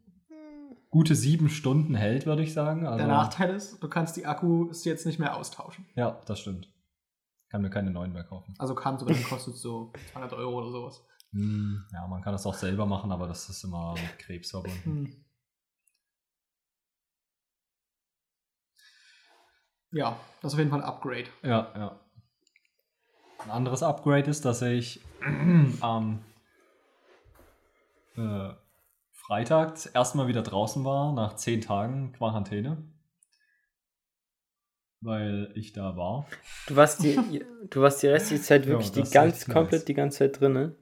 [0.90, 2.86] gute sieben Stunden hält, würde ich sagen.
[2.86, 5.86] Also, Der Nachteil ist, du kannst die Akkus jetzt nicht mehr austauschen.
[5.94, 6.72] Ja, das stimmt.
[7.50, 8.54] Kann mir keine neuen mehr kaufen.
[8.58, 11.04] Also aber dann kostet so 200 Euro oder sowas.
[11.32, 15.25] Hm, ja, man kann das auch selber machen, aber das ist immer mit Krebs verbunden.
[19.92, 21.26] Ja, das ist auf jeden Fall ein Upgrade.
[21.42, 22.00] Ja, ja.
[23.44, 25.00] Ein anderes Upgrade ist, dass ich
[25.80, 26.24] am
[28.16, 28.50] äh,
[29.12, 32.78] Freitag erstmal wieder draußen war, nach zehn Tagen Quarantäne.
[35.02, 36.26] Weil ich da war.
[36.66, 39.54] Du warst die, du warst die restliche Zeit wirklich Ja, die das ganz, echt nice.
[39.54, 40.74] komplett die ganze Zeit drin, ne?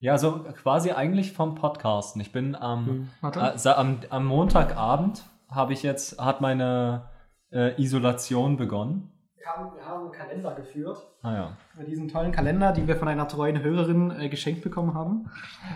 [0.00, 2.20] Ja, so quasi eigentlich vom Podcasten.
[2.22, 2.86] Ich bin am,
[3.20, 3.30] Hm.
[3.38, 7.08] Also am, am Montagabend habe ich jetzt, hat meine
[7.52, 9.12] äh, Isolation begonnen.
[9.36, 10.98] Wir haben, wir haben einen Kalender geführt.
[11.22, 11.56] Ah ja.
[11.86, 15.30] Diesen tollen Kalender, den wir von einer treuen Hörerin äh, geschenkt bekommen haben.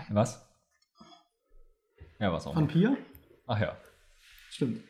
[0.09, 0.47] Was?
[2.19, 2.53] Ja, was auch.
[2.53, 2.95] Von Pia.
[3.47, 3.73] Ach ja.
[4.49, 4.81] Stimmt.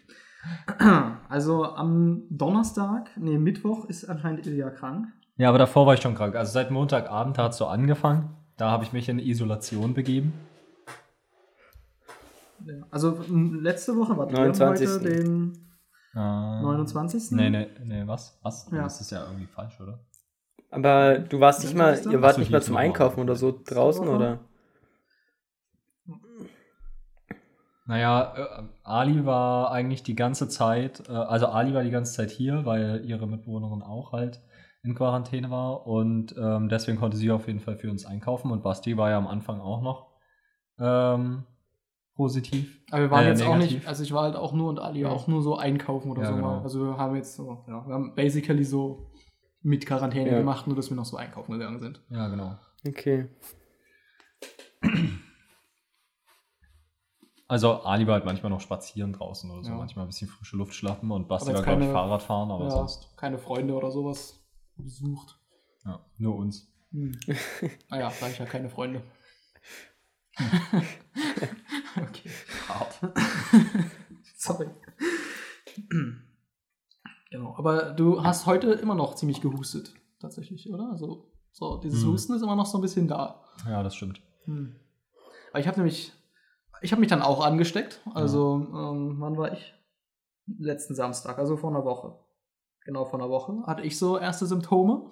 [1.27, 5.07] Also am Donnerstag, nee, Mittwoch ist anscheinend Ilja krank.
[5.37, 6.35] Ja, aber davor war ich schon krank.
[6.35, 8.35] Also seit Montagabend hat es so angefangen.
[8.55, 10.33] Da habe ich mich in Isolation begeben.
[12.91, 14.87] Also letzte Woche war 29..
[14.87, 15.65] heute den
[16.15, 17.31] Äh, 29.
[17.31, 18.39] Nee, nee, nee, was?
[18.41, 18.69] Was?
[18.71, 18.83] Ja.
[18.83, 19.99] Das ist ja irgendwie falsch, oder?
[20.71, 24.05] Aber du warst nicht mal, ihr wart Achso, nicht mal zum Einkaufen oder so draußen,
[24.05, 24.15] Woche?
[24.15, 24.39] oder?
[27.87, 32.31] Naja, äh, Ali war eigentlich die ganze Zeit, äh, also Ali war die ganze Zeit
[32.31, 34.41] hier, weil ihre Mitbewohnerin auch halt
[34.83, 38.63] in Quarantäne war und ähm, deswegen konnte sie auf jeden Fall für uns einkaufen und
[38.63, 40.11] Basti war ja am Anfang auch noch
[40.79, 41.43] ähm,
[42.15, 42.81] positiv.
[42.91, 43.77] Aber wir waren Äh, jetzt auch negativ.
[43.79, 46.29] nicht, also ich war halt auch nur und Ali auch nur so einkaufen oder Ja,
[46.29, 46.35] so.
[46.35, 46.47] genau.
[46.57, 46.61] mal.
[46.63, 49.11] Also wir haben jetzt so, ja, wir haben basically so
[49.61, 50.37] mit Quarantäne Ja.
[50.37, 52.01] gemacht, nur dass wir noch so einkaufen gegangen sind.
[52.09, 52.57] Ja, genau.
[52.87, 53.27] Okay.
[57.47, 59.77] Also Ali war halt manchmal noch spazieren draußen oder so, Ja.
[59.77, 62.71] manchmal ein bisschen frische Luft schnappen und Basti war, glaube ich, Fahrrad fahren, aber ja,
[62.71, 64.43] sonst keine Freunde oder sowas
[64.75, 65.37] besucht.
[65.85, 66.73] ja, nur uns.
[66.91, 67.11] Hm.
[67.91, 69.03] naja, sag ich ja keine Freunde.
[71.97, 72.29] okay.
[72.67, 72.99] Hart.
[74.37, 74.67] Sorry.
[77.31, 80.89] genau, aber du hast heute immer noch ziemlich gehustet, tatsächlich, oder?
[80.91, 82.11] Also, so, dieses Hm.
[82.11, 83.43] Husten ist immer noch so ein bisschen da.
[83.67, 84.21] Ja, das stimmt.
[84.43, 84.75] Hm.
[85.51, 86.11] Aber ich habe nämlich,
[86.81, 88.01] ich habe mich dann auch angesteckt.
[88.13, 89.73] Also, ähm, wann war ich?
[90.47, 92.19] Letzten Samstag, also vor einer Woche.
[92.83, 95.09] Genau vor einer Woche hatte ich so erste Symptome.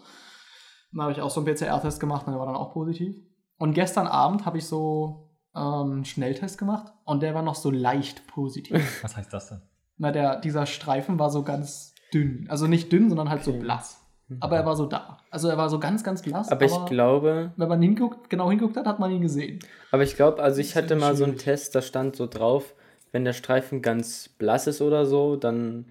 [0.91, 3.15] Dann habe ich auch so einen PCR-Test gemacht, und der war dann auch positiv.
[3.57, 5.22] Und gestern Abend habe ich so
[5.55, 8.75] ähm, Schnelltest gemacht und der war noch so leicht positiv.
[9.03, 9.61] Was heißt das denn?
[9.97, 12.45] Na, der, dieser Streifen war so ganz dünn.
[12.49, 13.59] Also nicht dünn, sondern halt so Okay.
[13.61, 13.99] blass.
[14.39, 15.19] Aber er war so da.
[15.29, 16.49] Also er war so ganz, ganz blass.
[16.49, 19.59] Aber ich glaube, wenn man hinguckt, genau hinguckt hat, hat man ihn gesehen.
[19.91, 21.43] aber ich glaube, also ich hatte mal so einen schwierig.
[21.45, 22.73] Test, da stand so drauf,
[23.11, 25.85] wenn der Streifen ganz blass ist oder so, dann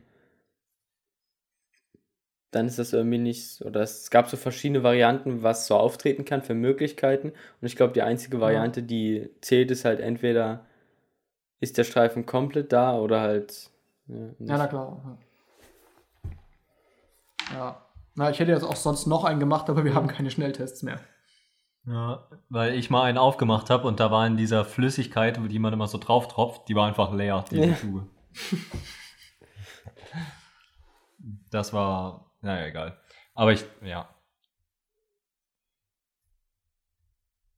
[2.53, 6.43] dann ist das irgendwie nicht, oder es gab so verschiedene Varianten, was so auftreten kann
[6.43, 7.31] für Möglichkeiten.
[7.31, 10.67] Und ich glaube, die einzige Variante, die zählt, ist halt entweder
[11.61, 13.71] ist der Streifen komplett da oder halt
[14.07, 14.17] ja.
[14.17, 15.19] Ja, na klar.
[17.53, 17.87] Ja.
[18.15, 21.01] Na, ich hätte jetzt auch sonst noch einen gemacht, aber wir haben keine Schnelltests mehr.
[21.87, 25.73] Ja, weil ich mal einen aufgemacht habe und da war in dieser Flüssigkeit, die man
[25.73, 27.75] immer so drauf tropft, die war einfach leer, diese Ja.
[27.75, 28.07] Tube.
[31.51, 32.99] das war, naja, egal.
[33.35, 34.09] Aber ich, ja,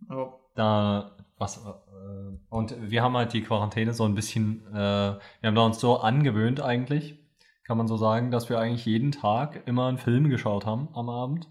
[0.09, 5.21] Aber da, was, äh, und wir haben halt die Quarantäne so ein bisschen, äh, wir
[5.43, 7.19] haben da uns so angewöhnt eigentlich,
[7.65, 11.09] kann man so sagen, dass wir eigentlich jeden Tag immer einen Film geschaut haben am
[11.09, 11.49] Abend.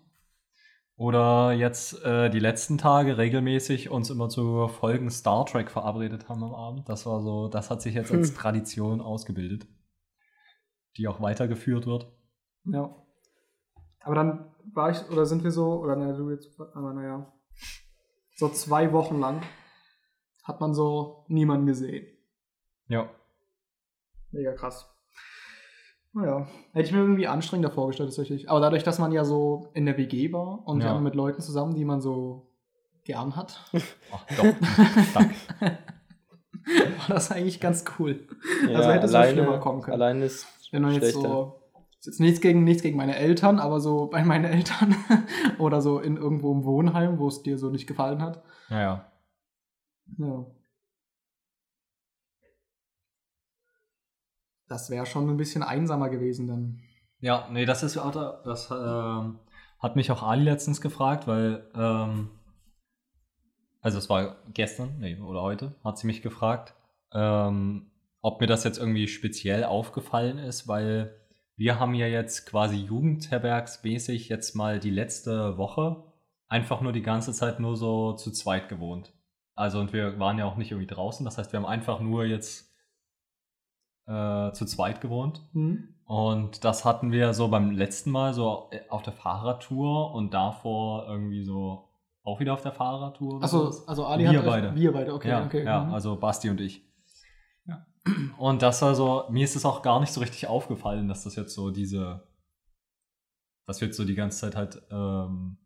[0.95, 6.43] Oder jetzt äh, die letzten Tage regelmäßig uns immer zu Folgen Star Trek verabredet haben
[6.43, 6.87] am Abend.
[6.87, 8.35] Das war so, das hat sich jetzt als Hm.
[8.35, 9.67] Tradition ausgebildet,
[10.97, 12.11] die auch weitergeführt wird.
[12.65, 13.02] ja.
[14.03, 17.31] Aber dann war ich, oder sind wir so, oder naja, du jetzt, aber naja,
[18.35, 19.41] so zwei Wochen lang
[20.43, 22.05] hat man so niemanden gesehen.
[22.87, 23.09] Ja.
[24.31, 24.89] Mega krass.
[26.11, 28.49] Naja, hätte ich mir irgendwie anstrengender vorgestellt, tatsächlich.
[28.49, 30.99] Aber dadurch, dass man ja so in der WG war und Ja.
[30.99, 32.51] mit Leuten zusammen, die man so
[33.03, 33.65] gern hat,
[34.11, 34.43] Ach, doch.
[35.13, 35.35] Danke.
[36.99, 38.27] war das eigentlich ganz cool.
[38.67, 39.95] Ja, also hätte es schlimmer kommen können.
[39.95, 41.62] Alleine ist Wenn man jetzt so.
[42.03, 44.93] Ist jetzt nichts gegen, nichts gegen meine Eltern, aber so bei meinen Eltern
[45.57, 48.43] oder so in irgendwo im Wohnheim, wo es dir so nicht gefallen hat.
[48.67, 49.11] Ja, ja.
[50.17, 50.45] Ja.
[54.67, 56.81] Das wäre schon ein bisschen einsamer gewesen dann.
[57.21, 59.39] Ja, nee, das ist das ähm,
[59.79, 62.31] hat mich auch Ali letztens gefragt, weil ähm,
[63.79, 66.73] also es war gestern, nee, oder heute, hat sie mich gefragt,
[67.13, 71.22] ähm, ob mir das jetzt irgendwie speziell aufgefallen ist, weil
[71.55, 76.03] wir haben ja jetzt quasi jugendherbergsmäßig jetzt mal die letzte Woche
[76.47, 79.13] einfach nur die ganze Zeit nur so zu zweit gewohnt.
[79.55, 82.25] Also und wir waren ja auch nicht irgendwie draußen, das heißt, wir haben einfach nur
[82.25, 82.71] jetzt
[84.07, 85.41] äh, zu zweit gewohnt.
[86.05, 91.07] Und das hatten wir so beim letzten Mal so äh, auf der Fahrradtour und davor
[91.07, 91.89] irgendwie so
[92.23, 93.43] auch wieder auf der Fahrradtour.
[93.43, 94.75] Achso, also Ali Wir hat beide.
[94.75, 95.63] Wir beide, okay, ja, okay.
[95.63, 95.93] ja, mhm.
[95.93, 96.83] also Basti und ich.
[98.37, 101.35] Und das war so, mir ist es auch gar nicht so richtig aufgefallen, dass das
[101.35, 102.27] jetzt so diese,
[103.65, 105.57] dass wir jetzt so die ganze Zeit halt ähm,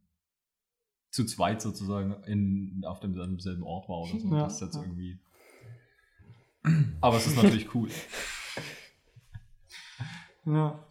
[1.09, 4.27] zu zweit sozusagen in, auf demselben selben Ort war oder so.
[4.27, 5.19] Ja, das ist jetzt irgendwie.
[7.01, 7.89] Aber es ist natürlich cool.
[10.45, 10.83] Ja.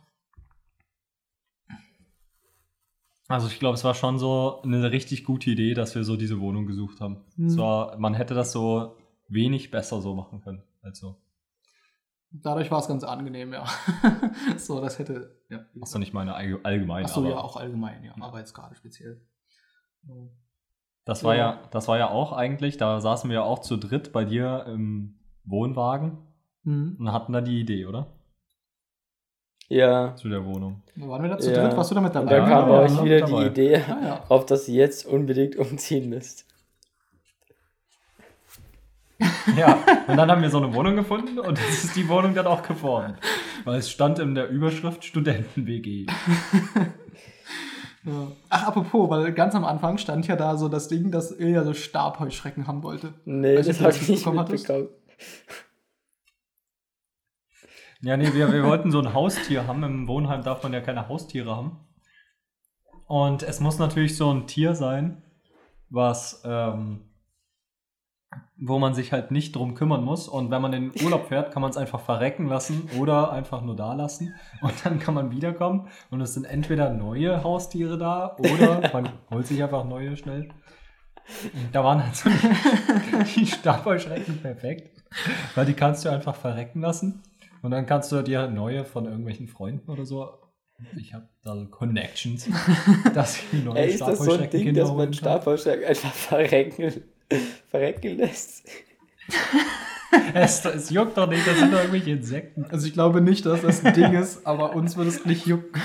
[3.28, 6.40] Also ich glaube, es war schon so eine richtig gute Idee, dass wir so diese
[6.40, 7.24] Wohnung gesucht haben.
[7.36, 7.46] Hm.
[7.46, 8.96] Es war, man hätte das so
[9.28, 10.62] wenig besser so machen können.
[10.82, 11.16] Also,
[12.30, 13.64] Dadurch war es ganz angenehm, ja.
[14.58, 15.40] so, das hätte.
[15.48, 17.04] Ja, achso, nicht meine allge- allgemein.
[17.04, 18.14] Achso, aber ja, auch allgemein, ja.
[18.20, 19.20] Aber jetzt gerade speziell.
[21.04, 21.52] Das war Ja.
[21.52, 24.64] ja, das war ja auch eigentlich, da saßen wir ja auch zu dritt bei dir
[24.66, 26.18] im Wohnwagen
[26.64, 26.96] Mhm.
[26.98, 28.12] und hatten da die Idee, oder?
[29.68, 30.14] Ja.
[30.16, 30.82] Zu der Wohnung.
[30.96, 31.62] Wo waren wir da zu Ja.
[31.66, 31.76] dritt?
[31.76, 32.30] Warst du damit Und dabei?
[32.30, 33.44] da Ja, kam bei euch wieder dabei.
[33.44, 34.24] die Idee, Ah, ja.
[34.28, 36.44] auf dass ihr jetzt unbedingt umziehen müsst.
[39.56, 42.46] Ja, und dann haben wir so eine Wohnung gefunden und das ist die Wohnung dann
[42.46, 43.16] auch geworden.
[43.64, 46.06] Weil es stand in der Überschrift Studenten-WG.
[48.06, 48.28] Ja.
[48.50, 51.74] Ach, apropos, weil ganz am Anfang stand ja da so das Ding, dass Ilja so
[51.74, 53.14] Stabheuschrecken haben wollte.
[53.24, 54.88] Nee, Weiß das nicht, habe ich nicht mitbekommen.
[58.02, 59.82] Ja, nee, wir, wir wollten so ein Haustier haben.
[59.82, 61.80] Im Wohnheim darf man ja keine Haustiere haben.
[63.08, 65.24] Und es muss natürlich so ein Tier sein,
[65.90, 67.05] was, ähm,
[68.58, 70.28] wo man sich halt nicht drum kümmern muss.
[70.28, 73.62] Und wenn man in den Urlaub fährt, kann man es einfach verrecken lassen oder einfach
[73.62, 74.34] nur da lassen.
[74.62, 79.46] Und dann kann man wiederkommen und es sind entweder neue Haustiere da oder man holt
[79.46, 80.48] sich einfach neue schnell.
[81.52, 82.30] Und da waren halt so
[83.36, 85.02] die, die Stabheuschrecken perfekt,
[85.54, 87.22] weil die kannst du einfach verrecken lassen.
[87.62, 90.28] Und dann kannst du dir neue von irgendwelchen Freunden oder so.
[90.96, 92.48] Ich habe da Connections,
[93.14, 95.12] dass ich neue Ey, ist das so ein Ding, dass man.
[95.12, 96.92] Stabheuschrecken einfach verrecken,
[97.70, 98.64] verrecken lässt?
[100.32, 102.64] Es, es juckt doch nicht, das sind doch irgendwelche Insekten.
[102.70, 105.80] Also ich glaube nicht, dass das ein Ding ist, aber uns würde es nicht jucken.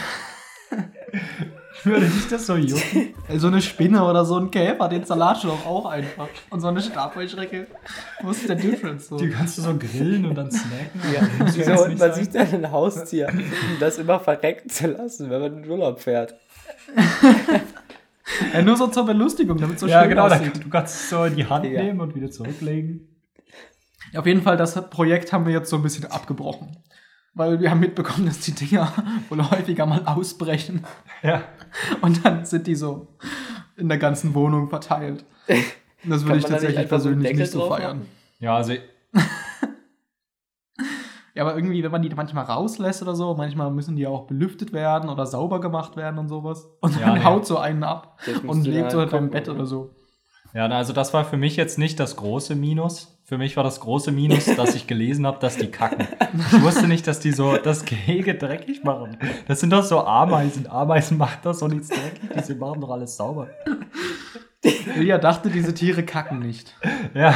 [1.84, 3.16] Würde nicht das so jucken?
[3.38, 6.28] So eine Spinne oder so ein Käfer, den Salat doch auch einfach.
[6.52, 7.66] Und so eine Stabheuschrecke.
[8.22, 9.18] Was ist der Difference so?
[9.18, 11.02] Die kannst du so grillen und dann snacken.
[11.12, 12.14] Ja, wieso jetzt holt man sein.
[12.14, 16.00] sich dann ein Haustier, um das immer verrecken zu lassen, wenn man in den Urlaub
[16.00, 16.36] fährt?
[18.54, 20.64] Ja, nur so zur Belustigung, damit es so Ja, schön genau, aussieht.
[20.64, 21.84] du kannst es so in die Hand Ja.
[21.84, 23.08] nehmen und wieder zurücklegen.
[24.16, 26.78] Auf jeden Fall, das Projekt haben wir jetzt so ein bisschen abgebrochen.
[27.34, 28.92] Weil wir haben mitbekommen, dass die Dinger
[29.30, 30.84] wohl häufiger mal ausbrechen.
[31.24, 31.44] Ja.
[32.02, 33.08] Und dann sind die so
[33.78, 35.24] in der ganzen Wohnung verteilt.
[36.04, 38.00] Und das würde ich tatsächlich persönlich nicht so feiern.
[38.00, 38.10] machen?
[38.40, 38.74] Ja, also
[41.42, 44.74] Ja, aber irgendwie, wenn man die manchmal rauslässt oder so, manchmal müssen die auch belüftet
[44.74, 46.70] werden oder sauber gemacht werden und sowas.
[46.82, 47.24] Und Ja, dann nee.
[47.24, 49.90] haut so einen ab Das und legt so halt halt beim gucken, Bett oder so.
[50.54, 53.20] Ja, also das war für mich jetzt nicht das große Minus.
[53.24, 56.08] Für mich war das große Minus, dass ich gelesen habe, dass die kacken.
[56.52, 59.18] Ich wusste nicht, dass die so das Gehege dreckig machen.
[59.48, 60.68] Das sind doch so Ameisen.
[60.70, 62.46] Ameisen machen doch so nichts dreckig.
[62.50, 63.48] Die machen doch alles sauber.
[64.64, 66.76] Ilja dachte, diese Tiere kacken nicht.
[67.16, 67.34] Ja,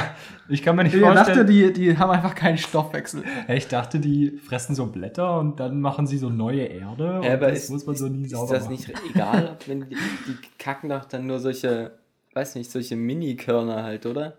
[0.48, 1.38] ich kann mir nicht Ilja vorstellen.
[1.40, 3.24] dachte, die, die haben einfach keinen Stoffwechsel.
[3.48, 7.06] ich dachte, die fressen so Blätter und dann machen sie so neue Erde.
[7.06, 8.74] Ja, und aber das ist, muss man so nie ist sauber das machen.
[8.74, 9.96] nicht egal, wenn die,
[10.28, 11.98] die kacken doch dann nur solche,
[12.34, 14.38] weiß nicht, solche Mini-Körner halt, oder?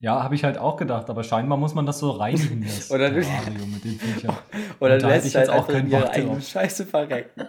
[0.00, 2.62] Ja, habe ich halt auch gedacht, aber scheinbar muss man das so reinigen.
[2.62, 3.98] Das Oder du- mit den.
[4.80, 6.42] Oder du lässt halt jetzt auch keinen ihre drauf.
[6.46, 7.42] Scheiße verrecken.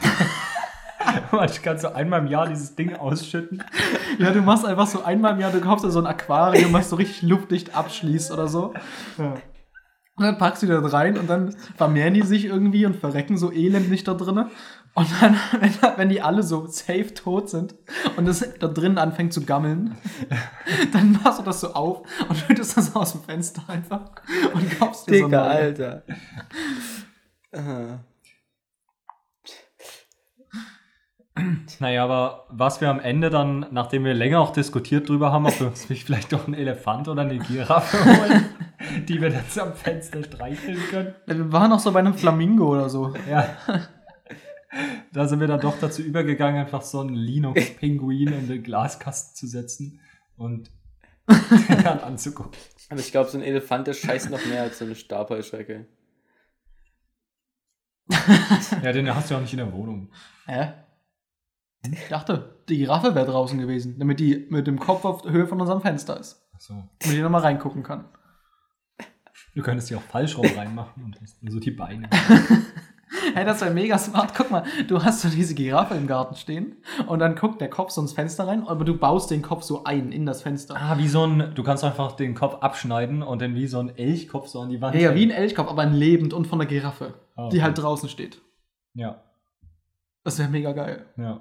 [1.32, 3.62] Man kann so einmal im Jahr dieses Ding ausschütten.
[4.18, 6.90] Ja, du machst einfach so einmal im Jahr, du kaufst dir so ein Aquarium, was
[6.90, 8.72] so richtig luftdicht abschließt oder so.
[9.18, 9.34] Ja.
[10.16, 13.36] Und dann packst du die da rein und dann vermehren die sich irgendwie und verrecken
[13.36, 14.48] so elendig da drinnen.
[14.94, 15.36] Und dann,
[15.96, 17.74] wenn, die alle so safe tot sind
[18.16, 19.96] und es da drinnen anfängt zu gammeln,
[20.92, 24.12] dann machst du das so auf und schüttest das aus dem Fenster einfach
[24.54, 25.50] und kaufst dir so Digga, neue.
[25.50, 26.02] Alter.
[27.52, 27.98] Ah.
[31.80, 35.58] Naja, aber was wir am Ende dann, nachdem wir länger auch diskutiert drüber haben, ob
[35.58, 38.44] wir uns vielleicht doch einen Elefant oder eine Giraffe holen,
[39.08, 41.14] die wir dann am Fenster streicheln können.
[41.26, 43.14] Wir waren auch so bei einem Flamingo oder so.
[43.28, 43.48] Ja.
[45.12, 49.46] Da sind wir dann doch dazu übergegangen, einfach so einen Linux-Pinguin in den Glaskasten zu
[49.48, 50.00] setzen
[50.36, 50.70] und
[51.26, 52.52] dann anzugucken.
[52.90, 55.86] Aber ich glaube, so ein Elefant, der scheißt noch mehr als so eine Stabheuschrecke.
[58.82, 60.10] Ja, den hast du ja auch nicht in der Wohnung.
[60.46, 60.72] Hä?
[61.92, 65.60] Ich dachte, die Giraffe wäre draußen gewesen, damit die mit dem Kopf auf Höhe von
[65.60, 66.48] unserem Fenster ist.
[66.54, 66.74] Achso.
[67.00, 68.06] Damit die nochmal reingucken kann.
[69.54, 72.08] Du könntest die auch falsch rum reinmachen und hast nur so die Beine.
[73.32, 74.34] Hey, das wäre mega smart.
[74.34, 76.76] Guck mal, du hast so diese Giraffe im Garten stehen
[77.06, 79.84] und dann guckt der Kopf so ins Fenster rein, aber du baust den Kopf so
[79.84, 80.74] ein in das Fenster.
[80.76, 83.96] Ah, wie so ein, du kannst einfach den Kopf abschneiden und dann wie so ein
[83.96, 84.94] Elchkopf so an die Wand.
[84.94, 85.30] Ja, ja, wie ein.
[85.30, 87.62] Elchkopf, aber ein lebend und von der Giraffe, die okay.
[87.62, 88.40] halt draußen steht.
[88.94, 89.22] Ja,
[90.22, 91.06] Das wäre mega geil.
[91.16, 91.40] ja.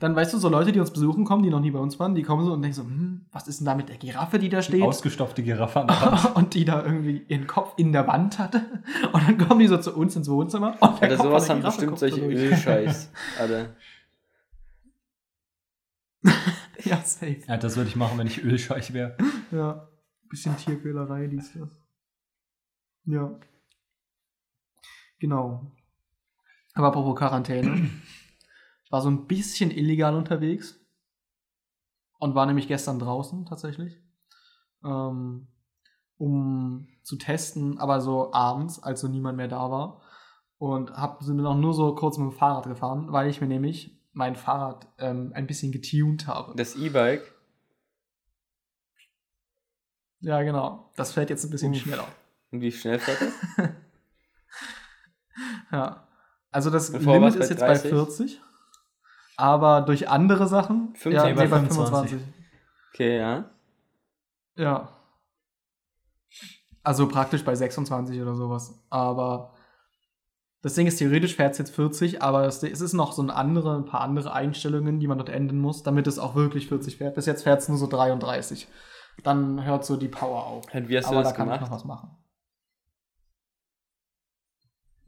[0.00, 2.14] Dann weißt du, so Leute, die uns besuchen kommen, die noch nie bei uns waren,
[2.16, 4.48] die kommen so und denken so, hm, was ist denn da mit der Giraffe, die
[4.48, 4.82] da steht?
[4.82, 6.34] Ausgestopfte Giraffe an der Wand.
[6.36, 8.62] und die da irgendwie ihren Kopf in der Wand hatte.
[9.12, 10.76] Und dann kommen die so zu uns ins Wohnzimmer.
[10.80, 12.20] Und der Oder Kopf von sowas haben Giraffe bestimmt solche.
[12.20, 13.12] Ölscheiß.
[13.38, 13.76] Alter.
[16.84, 17.38] ja, safe.
[17.46, 19.16] Ja, das würde ich machen, wenn ich Ölscheich wäre.
[19.52, 19.88] Ja.
[20.28, 21.68] Bisschen Tierquälerei, dies, das.
[23.04, 23.38] Ja.
[25.20, 25.70] Genau.
[26.74, 27.88] Aber apropos Quarantäne.
[28.86, 30.80] Ich war so ein bisschen illegal unterwegs.
[32.18, 34.00] Und war nämlich gestern draußen tatsächlich.
[34.84, 35.48] Ähm,
[36.18, 40.02] um zu testen, aber so abends, als so niemand mehr da war.
[40.58, 43.48] Und hab, sind dann auch nur so kurz mit dem Fahrrad gefahren, weil ich mir
[43.48, 46.54] nämlich mein Fahrrad ähm, ein bisschen getuned habe.
[46.56, 47.34] Das E-Bike.
[50.20, 50.92] Ja, genau.
[50.94, 51.80] Das fährt jetzt ein bisschen Uff.
[51.80, 52.06] schneller.
[52.52, 53.68] Und wie schnell fährt das?
[55.70, 56.08] Ja.
[56.50, 57.90] Also das Limit ist jetzt 30?
[57.90, 58.40] bei 40.
[59.36, 60.94] Aber durch andere Sachen.
[60.94, 62.10] 15, ja, bei nee, bei 25.
[62.10, 62.20] 25.
[62.94, 63.50] Okay, ja.
[64.56, 64.88] Ja.
[66.82, 68.82] Also praktisch bei 26 oder sowas.
[68.90, 69.52] Aber
[70.62, 73.30] das Ding ist, theoretisch fährt es jetzt 40, aber es, es ist noch so ein,
[73.30, 76.96] andere, ein paar andere Einstellungen, die man dort ändern muss, damit es auch wirklich 40
[76.96, 77.14] fährt.
[77.14, 78.66] Bis jetzt fährt es nur so 33.
[79.22, 80.64] Dann hört so die Power auf.
[80.72, 82.10] Und wie hast du aber da das kann ich noch was machen.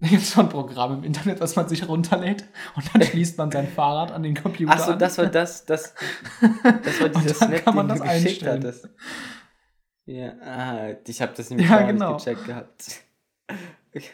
[0.01, 2.45] Da gibt es so ein Programm im Internet, was man sich runterlädt
[2.77, 5.93] und dann schließt man sein Fahrrad an den Computer Achso, das war das, das,
[6.85, 8.63] das war dann Snap, kann man den das du geschickt einstellen.
[8.63, 8.89] hattest.
[10.07, 12.15] Ja, ah, ich habe das nämlich Ja, gar genau.
[12.15, 12.85] nicht gecheckt gehabt.
[13.93, 14.05] Okay,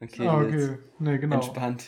[0.02, 0.78] okay, Ah, jetzt okay.
[0.98, 1.36] Nee, genau.
[1.36, 1.84] entspannt.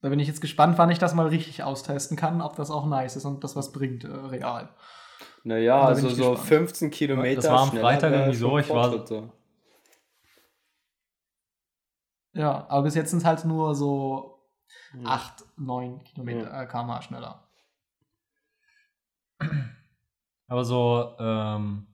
[0.00, 2.86] Da bin ich jetzt gespannt, wann ich das mal richtig austesten kann, ob das auch
[2.86, 4.68] nice ist und das was bringt, äh, real.
[5.44, 6.46] Naja, also so gespannt.
[6.48, 7.40] 15 Kilometer.
[7.40, 9.32] Das war am Freitag irgendwie so, schon ich war- so.
[12.38, 14.38] Ja, aber bis jetzt sind es halt nur so
[14.92, 15.06] Hm.
[15.06, 17.44] 8, 9 Kilometer äh, km/h schneller.
[20.48, 21.86] Aber so, ähm,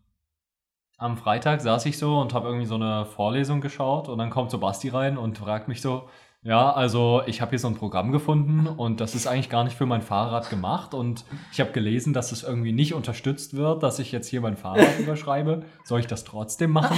[0.97, 4.51] am Freitag saß ich so und habe irgendwie so eine Vorlesung geschaut und dann kommt
[4.51, 6.09] so Basti rein und fragt mich so,
[6.43, 9.77] ja, also ich habe hier so ein Programm gefunden und das ist eigentlich gar nicht
[9.77, 13.99] für mein Fahrrad gemacht und ich habe gelesen, dass es irgendwie nicht unterstützt wird, dass
[13.99, 15.65] ich jetzt hier mein Fahrrad überschreibe.
[15.85, 16.97] Soll ich das trotzdem machen?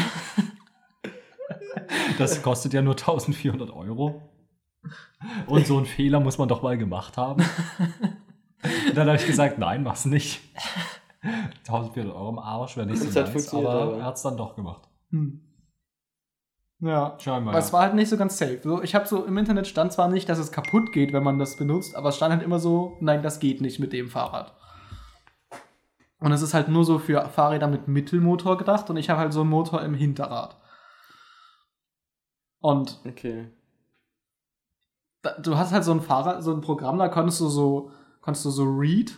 [2.19, 4.23] Das kostet ja nur 1400 Euro.
[5.47, 7.43] Und so einen Fehler muss man doch mal gemacht haben.
[8.89, 10.41] Und dann habe ich gesagt, nein, mach's nicht.
[11.67, 14.89] 1400 Euro im Arsch, wäre nicht so nice, aber er hat es dann doch gemacht.
[15.11, 15.41] Hm.
[16.81, 17.17] Ja.
[17.19, 17.55] Scheinbar.
[17.55, 18.61] Aber es war halt nicht so ganz safe.
[18.63, 21.39] So, ich habe so im Internet stand zwar nicht, dass es kaputt geht, wenn man
[21.39, 24.55] das benutzt, aber es stand halt immer so, nein, das geht nicht mit dem Fahrrad.
[26.19, 29.33] Und es ist halt nur so für Fahrräder mit Mittelmotor gedacht und ich habe halt
[29.33, 30.57] so einen Motor im Hinterrad.
[32.67, 33.47] Und Okay.
[35.23, 37.91] da, du hast halt so ein Fahrrad, so ein Programm, da konntest du so,
[38.21, 39.17] konntest du so Read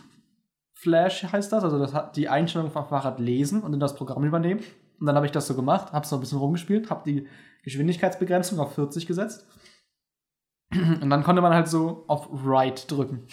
[0.75, 4.23] Flash heißt das, also das hat die Einstellung vom Fahrrad lesen und in das Programm
[4.23, 4.61] übernehmen.
[4.99, 7.27] Und dann habe ich das so gemacht, habe so ein bisschen rumgespielt, habe die
[7.63, 9.45] Geschwindigkeitsbegrenzung auf 40 gesetzt.
[10.71, 13.27] Und dann konnte man halt so auf Right drücken.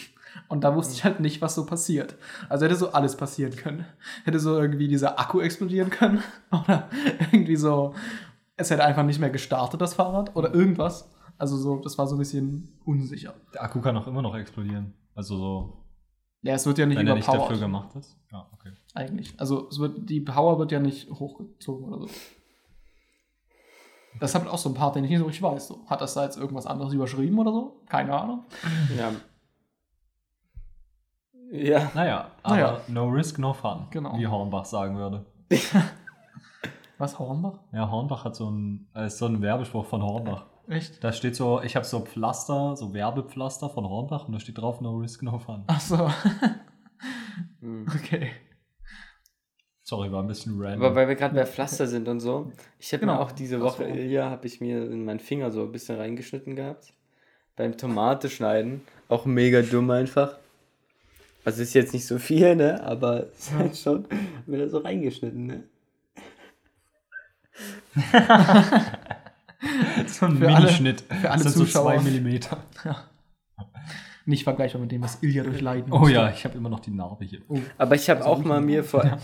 [0.49, 2.17] Und da wusste ich halt nicht, was so passiert.
[2.49, 3.87] Also hätte so alles passieren können.
[4.25, 6.23] Hätte so irgendwie dieser Akku explodieren können.
[6.51, 6.89] Oder
[7.31, 7.95] irgendwie so,
[8.57, 10.35] es hätte einfach nicht mehr gestartet, das Fahrrad.
[10.35, 11.11] Oder irgendwas.
[11.39, 13.35] Also so, das war so ein bisschen unsicher.
[13.53, 14.95] Der Akku kann auch immer noch explodieren.
[15.15, 15.85] Also so,
[16.43, 18.17] Ja, es wird ja nicht wenn er nicht dafür gemacht ist.
[18.33, 18.73] Ja, okay.
[18.95, 19.39] eigentlich.
[19.39, 22.09] Also es wird, die Power wird ja nicht hochgezogen oder so.
[24.19, 25.69] Das hat auch so ein Part, den ich nicht so richtig weiß.
[25.69, 25.85] So.
[25.89, 27.83] Hat das da jetzt irgendwas anderes überschrieben oder so?
[27.87, 28.45] Keine Ahnung.
[28.97, 29.13] Ja.
[31.53, 31.91] Ja.
[31.95, 32.81] Naja, aber Naja.
[32.89, 33.87] no risk, no fun.
[33.91, 34.17] Genau.
[34.19, 35.27] Wie Hornbach sagen würde.
[36.99, 37.59] Was, Hornbach?
[37.73, 40.47] Ja, Hornbach hat so ein, äh, ist so ein Werbespruch von Hornbach.
[40.69, 41.03] Echt?
[41.05, 44.81] Da steht so, ich habe so Pflaster, so Werbepflaster von Hornbach und da steht drauf,
[44.81, 45.63] no risk, no fun.
[45.69, 46.11] Ach so.
[47.61, 47.87] Hm.
[47.95, 48.31] okay.
[49.83, 50.83] Sorry, war ein bisschen random.
[50.83, 53.15] Aber weil wir gerade bei Pflaster sind und so, ich habe Genau.
[53.15, 53.89] mir auch diese Woche, so.
[53.95, 56.93] Ilja, habe ich mir in meinen Finger so ein bisschen reingeschnitten gehabt.
[57.55, 58.81] Beim Tomate schneiden.
[59.09, 60.37] Auch mega dumm einfach.
[61.45, 62.83] Also ist jetzt nicht so viel, ne?
[62.83, 64.07] Aber ist halt schon
[64.47, 65.65] mir da so reingeschnitten, ne?
[70.07, 71.03] so ein Für alle- Minischnitt.
[71.21, 71.93] für alle das sind Zuschauer.
[71.95, 72.59] so zwei Millimeter.
[74.25, 76.15] Nicht vergleichbar mit dem, was Ilja durchleiden Oh musste.
[76.15, 77.41] ja, ich habe immer noch die Narbe hier.
[77.49, 79.03] Oh, Aber ich habe Also auch mal mir vor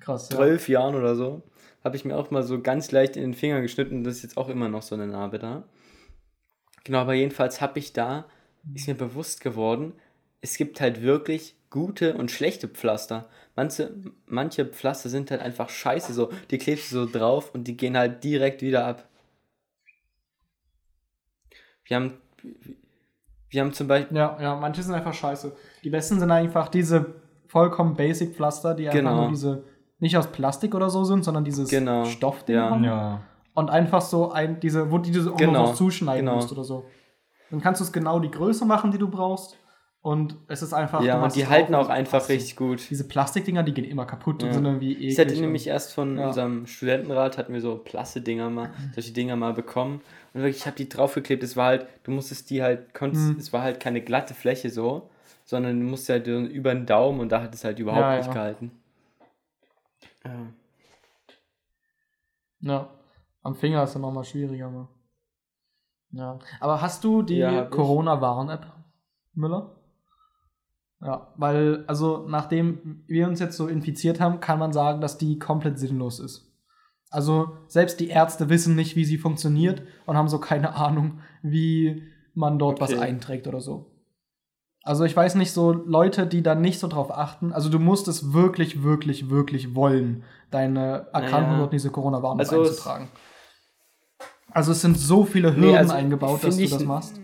[0.00, 0.28] krass.
[0.30, 0.36] Ja.
[0.36, 1.42] zwölf Jahren oder so,
[1.82, 4.04] habe ich mir auch mal so ganz leicht in den Finger geschnitten.
[4.04, 5.64] Das ist jetzt auch immer noch so eine Narbe da.
[6.84, 8.26] Genau, aber jedenfalls habe ich da,
[8.74, 9.94] ist mir bewusst geworden,
[10.42, 13.28] es gibt halt wirklich gute und schlechte Pflaster.
[13.56, 13.94] Manche,
[14.26, 17.96] manche Pflaster sind halt einfach scheiße, so, die klebst du so drauf und die gehen
[17.96, 19.08] halt direkt wieder ab.
[21.84, 22.14] Wir haben,
[23.48, 25.56] Wir haben zum Beispiel, Ja, ja, manche sind einfach scheiße.
[25.84, 27.14] Die besten sind einfach diese
[27.46, 29.20] vollkommen basic Pflaster, die einfach Genau.
[29.22, 29.64] nur diese,
[30.00, 32.70] nicht aus Plastik oder so sind, sondern dieses Genau, Stoffding ja.
[32.70, 32.84] haben.
[32.84, 33.22] Ja.
[33.54, 36.36] Und einfach so ein, diese, wo du diese auch Genau, noch was zuschneiden genau.
[36.36, 36.84] musst oder so.
[37.50, 39.56] Dann kannst du es genau die Größe machen, die du brauchst.
[40.06, 41.02] Und es ist einfach.
[41.02, 42.30] ja, und die halten auch und einfach passt.
[42.30, 42.90] richtig gut.
[42.90, 44.54] Diese Plastikdinger, die gehen immer kaputt und Ja.
[44.54, 45.08] sind irgendwie eklig.
[45.14, 46.28] Ich hatte und- nämlich erst von Ja.
[46.28, 50.00] unserem Studentenrat, hatten wir so Plasse-Dinger mal, solche Dinger mal bekommen.
[50.32, 51.42] Und wirklich, ich habe die draufgeklebt.
[51.42, 53.38] Es war halt, du musstest die halt, konntest, Mhm.
[53.40, 55.10] es war halt keine glatte Fläche so,
[55.44, 58.32] sondern du musst halt über den Daumen und da hat es halt überhaupt Ja, nicht
[58.32, 58.70] gehalten.
[60.24, 60.30] Ja.
[62.60, 62.90] Ja.
[63.42, 64.66] Am Finger ist es nochmal schwieriger.
[64.66, 64.88] Aber.
[66.12, 66.38] Ja.
[66.60, 67.40] Aber hast du die.
[67.70, 68.66] Corona-Warn-App,
[69.34, 69.72] Müller?
[71.02, 75.38] Ja, weil, also nachdem wir uns jetzt so infiziert haben, kann man sagen, dass die
[75.38, 76.50] komplett sinnlos ist.
[77.10, 82.02] Also selbst die Ärzte wissen nicht, wie sie funktioniert und haben so keine Ahnung, wie
[82.34, 83.00] man dort was Okay.
[83.02, 83.92] einträgt oder so.
[84.82, 88.06] Also ich weiß nicht, so Leute, die da nicht so drauf achten, also du musst
[88.08, 91.58] es wirklich, wirklich, wirklich wollen, deine Erkrankung Naja.
[91.58, 93.08] dort in diese Corona-Warn-App Also es- einzutragen.
[94.50, 97.20] Also es sind so viele Hürden Nee, also eingebaut, dass du das machst.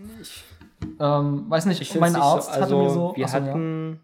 [0.83, 3.13] Ich, Ähm, weiß nicht, ich mein Arzt so, also hatte mir so.
[3.15, 3.43] Wir achso, ja.
[3.45, 3.99] hatten,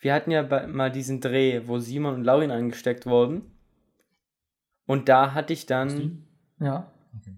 [0.00, 3.42] wir hatten ja bei, mal diesen Dreh, wo Simon und Laurin angesteckt wurden.
[4.86, 6.24] Und da hatte ich dann
[6.58, 6.90] Ja.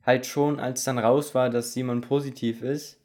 [0.05, 2.99] halt schon, als dann raus war, dass Simon positiv ist,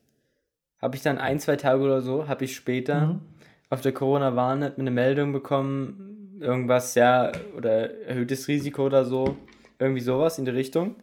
[0.82, 3.22] habe ich dann ein, zwei Tage oder so, habe ich später Mhm.
[3.70, 9.36] auf der Corona-Warn-App eine Meldung bekommen, irgendwas, ja, oder erhöhtes Risiko oder so,
[9.78, 10.96] irgendwie sowas in die Richtung.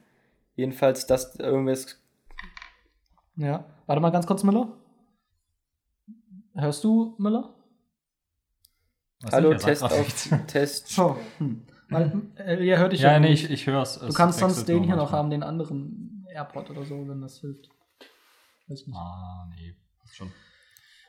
[0.54, 2.00] Jedenfalls, dass irgendwas,
[3.36, 3.66] Ja.
[3.86, 4.68] Warte mal ganz kurz, Müller.
[6.54, 7.54] Hörst du, Müller?
[9.22, 11.16] Was hallo, Test auf, Test, So.
[11.38, 11.62] Hm.
[11.88, 13.44] Weil, äh, ihr hört dich Ja, nee, nicht.
[13.44, 13.98] ich, ich höre es.
[13.98, 17.68] Du kannst sonst den hier noch haben, den anderen AirPod oder so, wenn das hilft.
[18.66, 18.96] Weiß nicht.
[18.96, 19.76] Ah, nee.
[20.00, 20.32] Passt schon.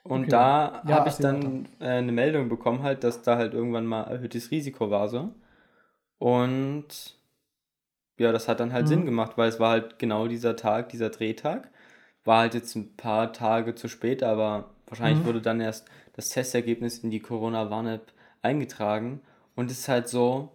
[0.03, 0.29] Und Okay.
[0.31, 4.03] da Ja, habe ich dann äh, eine Meldung bekommen, halt, dass da halt irgendwann mal
[4.03, 5.33] erhöhtes Risiko war so.
[6.19, 7.17] Und
[8.17, 8.89] ja, das hat dann halt Mhm.
[8.89, 11.71] Sinn gemacht, weil es war halt genau dieser Tag, dieser Drehtag.
[12.27, 15.25] War halt jetzt ein paar Tage zu spät, aber wahrscheinlich Mhm.
[15.25, 18.11] wurde dann erst das Testergebnis in die Corona-Warn-App
[18.43, 19.21] eingetragen.
[19.55, 20.51] Und es ist halt so,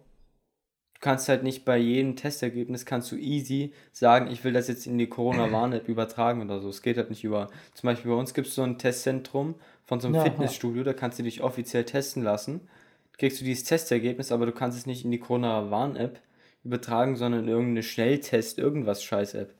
[0.95, 4.87] du kannst halt nicht bei jedem Testergebnis kannst du easy sagen, ich will das jetzt
[4.87, 6.69] in die Corona-Warn-App übertragen oder so.
[6.69, 7.49] Es geht halt nicht über.
[7.73, 9.55] Zum Beispiel bei uns gibt es so ein Testzentrum
[9.85, 12.69] von so einem Ja, Fitnessstudio, da kannst du dich offiziell testen lassen.
[13.17, 16.19] Kriegst du dieses Testergebnis, aber du kannst es nicht in die Corona-Warn-App
[16.63, 19.53] übertragen, sondern in irgendeine Schnelltest, irgendwas Scheiß-App.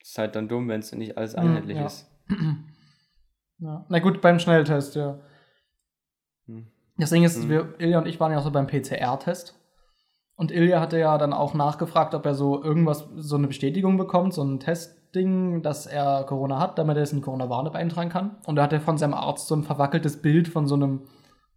[0.00, 1.86] Ist halt dann dumm, wenn es nicht alles Mhm, einheitlich ja.
[1.86, 2.10] ist.
[3.62, 3.84] Ja.
[3.90, 5.18] Na gut, beim Schnelltest, ja.
[6.46, 6.66] Hm.
[6.96, 7.50] Das Ding ist, Hm.
[7.50, 9.54] wir, Ilja und ich waren ja auch so beim PCR-Test.
[10.34, 14.32] Und Ilja hatte ja dann auch nachgefragt, ob er so irgendwas, so eine Bestätigung bekommt,
[14.32, 18.38] so ein Testding, dass er Corona hat, damit er es in Corona-Warn-App eintragen kann.
[18.46, 21.02] Und da hat er von seinem Arzt so ein verwackeltes Bild von so einem,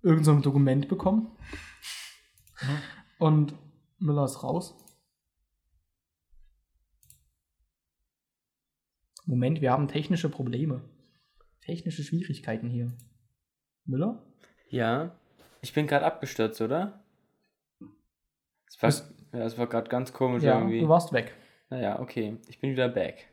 [0.02, 1.32] irgend so einem Dokument bekommen.
[3.18, 3.54] Und
[4.00, 4.76] Müller ist raus.
[9.26, 10.82] Moment, wir haben technische Probleme.
[11.62, 12.92] Technische Schwierigkeiten hier.
[13.86, 14.22] Müller?
[14.70, 15.12] Ja,
[15.62, 17.04] ich bin gerade abgestürzt, oder?
[18.68, 18.90] Es war,
[19.40, 20.82] ja, es war gerade ganz komisch Ja, irgendwie.
[20.82, 21.34] du warst weg.
[21.70, 23.28] Naja, okay, ich bin wieder back.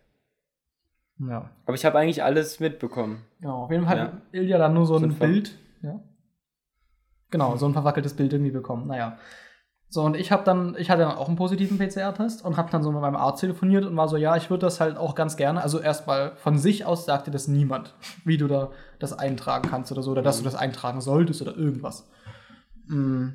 [1.18, 1.50] Ja.
[1.66, 3.24] Aber ich habe eigentlich alles mitbekommen.
[3.40, 4.02] Genau, auf jeden Fall Ja.
[4.04, 5.58] hat Ilja dann nur so So ein Bild.
[5.82, 6.00] Ja.
[7.30, 8.86] Genau, so ein verwackeltes Bild irgendwie bekommen.
[8.86, 9.18] Naja.
[9.92, 12.84] So, und ich habe dann, ich hatte dann auch einen positiven PCR-Test und habe dann
[12.84, 15.36] so mit meinem Arzt telefoniert und war so, ja, ich würde das halt auch ganz
[15.36, 15.60] gerne.
[15.60, 17.92] Also erstmal von sich aus sagte das niemand,
[18.24, 18.70] wie du da
[19.00, 22.08] das eintragen kannst oder so, oder dass du das eintragen solltest oder irgendwas.
[22.86, 23.30] Mm.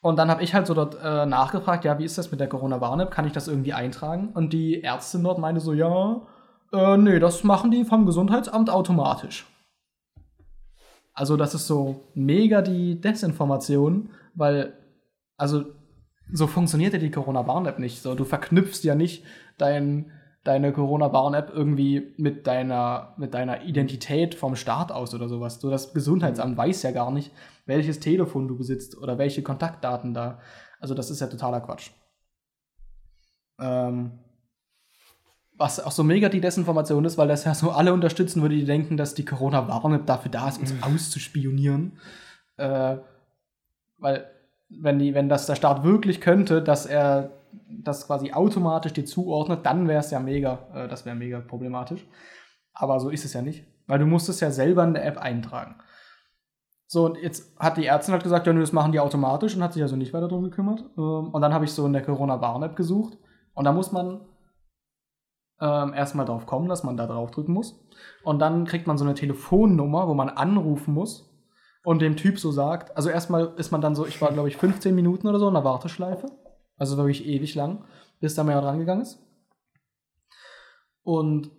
[0.00, 2.48] Und dann habe ich halt so dort äh, nachgefragt, ja, wie ist das mit der
[2.48, 3.10] Corona-Warn-App?
[3.10, 4.30] Kann ich das irgendwie eintragen?
[4.32, 6.22] Und die Ärztin dort meinte so, ja,
[6.72, 9.46] äh, nee, das machen die vom Gesundheitsamt automatisch.
[11.12, 14.72] Also das ist so mega die Desinformation, weil,
[15.42, 15.64] also
[16.32, 18.00] so funktioniert ja die Corona-Warn-App nicht.
[18.00, 19.24] So, du verknüpfst ja nicht
[19.58, 20.12] dein,
[20.44, 25.60] deine Corona-Warn-App irgendwie mit deiner, mit deiner Identität vom Staat aus oder sowas.
[25.60, 27.32] So, das Gesundheitsamt weiß ja gar nicht,
[27.66, 30.38] welches Telefon du besitzt oder welche Kontaktdaten da.
[30.78, 31.90] Also das ist ja totaler Quatsch.
[33.58, 34.20] Ähm,
[35.58, 38.64] was auch so mega die Desinformation ist, weil das ja so alle unterstützen würde, die
[38.64, 41.98] denken, dass die Corona-Warn-App dafür da ist, uns auszuspionieren.
[42.58, 42.98] Äh,
[43.98, 44.30] weil,
[44.80, 47.30] wenn, die, wenn das der Staat wirklich könnte, dass er
[47.68, 52.06] das quasi automatisch dir zuordnet, dann wäre es ja mega, äh, das wäre mega problematisch.
[52.74, 55.18] Aber so ist es ja nicht, weil du musst es ja selber in der App
[55.18, 55.76] eintragen.
[56.86, 59.72] So, und jetzt hat die Ärztin halt gesagt, ja, das machen die automatisch und hat
[59.72, 60.84] sich also nicht weiter darum gekümmert.
[60.96, 63.16] Ähm, und dann habe ich so in der Corona-Warn-App gesucht
[63.54, 64.20] und da muss man
[65.60, 67.80] ähm, erstmal drauf kommen, dass man da drauf drücken muss.
[68.24, 71.31] Und dann kriegt man so eine Telefonnummer, wo man anrufen muss
[71.84, 74.56] und dem Typ so sagt, also erstmal ist man dann so, ich war glaube ich
[74.56, 76.26] 15 Minuten oder so in der Warteschleife,
[76.76, 77.84] also wirklich ewig lang,
[78.20, 79.18] bis da mal dran gegangen ist.
[81.02, 81.50] Und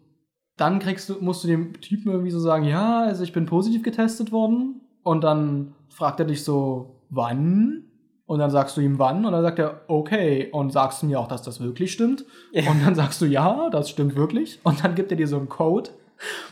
[0.58, 3.84] dann kriegst du, musst du dem Typen irgendwie so sagen, ja, also ich bin positiv
[3.84, 4.82] getestet worden.
[5.04, 7.86] Und dann fragt er dich so, wann?
[8.26, 10.50] Und dann sagst du ihm wann und dann sagt er, okay.
[10.52, 12.26] Und sagst du mir auch, dass das wirklich stimmt.
[12.52, 12.70] Ja.
[12.72, 14.60] Und dann sagst du, ja, das stimmt wirklich.
[14.64, 15.90] Und dann gibt er dir so einen Code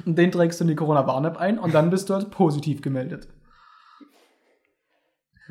[0.05, 3.27] und den trägst du in die Corona-Warn-App ein und dann bist du als positiv gemeldet.